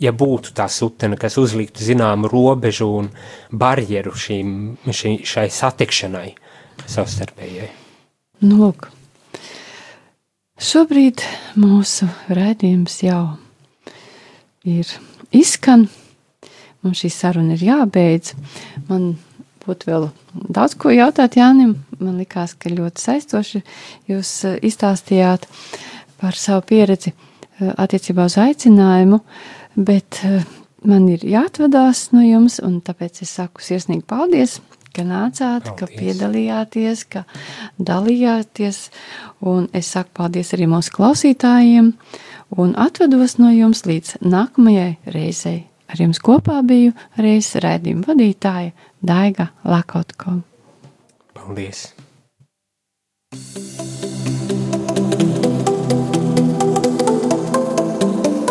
ja 0.00 0.12
būtu 0.12 0.54
tā 0.56 0.68
sutena, 0.72 1.18
kas 1.20 1.36
uzliktu 1.40 1.84
zināmu 1.84 2.30
robežu 2.32 2.88
un 3.02 3.10
barjeru 3.52 4.14
šīm, 4.16 4.78
šī, 4.88 5.18
šai 5.28 5.48
satikšanai 5.52 6.30
savstarpējai. 6.88 7.68
Nu, 8.48 8.62
lūk, 8.62 8.88
šobrīd 10.62 11.24
mūsu 11.58 12.08
raidījums 12.32 13.02
jau 13.04 13.22
ir 14.64 14.88
izskan. 15.34 15.88
Mums 16.80 17.02
šī 17.02 17.10
saruna 17.10 17.56
ir 17.58 17.64
jābeidz. 17.66 18.36
Man 18.88 19.16
būtu 19.68 19.90
vēl 19.90 20.08
daudz 20.48 20.76
ko 20.80 20.92
jautāt 20.94 21.38
Jānim. 21.38 21.76
Man 21.98 22.18
likās, 22.20 22.54
ka 22.58 22.72
ļoti 22.72 23.02
saistoši 23.02 23.62
jūs 24.10 24.32
eh, 24.48 24.58
izstāstījāt 24.68 25.48
par 26.20 26.38
savu 26.38 26.64
pieredzi 26.68 27.12
eh, 27.12 27.72
attiecībā 27.74 28.28
uz 28.28 28.38
aicinājumu, 28.40 29.20
bet 29.76 30.22
eh, 30.26 30.46
man 30.88 31.08
ir 31.12 31.26
jāatvadās 31.26 32.08
no 32.14 32.24
jums, 32.24 32.60
un 32.64 32.80
tāpēc 32.86 33.22
es 33.26 33.34
saku 33.40 33.64
sirsnīgi 33.64 34.06
paldies, 34.08 34.58
ka 34.94 35.04
nācāt, 35.06 35.72
ka 35.78 35.86
Paldies. 35.86 35.98
piedalījāties, 36.00 37.04
ka 37.12 37.24
dalījāties, 37.78 38.88
un 39.46 39.68
es 39.76 39.90
saku 39.94 40.14
paldies 40.22 40.54
arī 40.56 40.70
mūsu 40.70 40.94
klausītājiem, 40.96 41.92
un 42.58 42.76
atvedos 42.78 43.38
no 43.42 43.52
jums 43.54 43.84
līdz 43.86 44.20
nākamajai 44.24 44.94
reizei. 45.14 45.66
Ar 45.88 46.02
jums 46.02 46.20
kopā 46.24 46.60
biju 46.66 46.94
reizes 47.18 47.60
raidījuma 47.64 48.10
vadītāja 48.10 48.72
Daiga 49.02 49.50
Lakotko. 49.64 50.40
Paldies! 51.38 51.88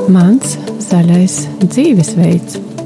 Mans 0.07 0.55
zaļais 0.87 1.41
dzīvesveids. 1.67 2.76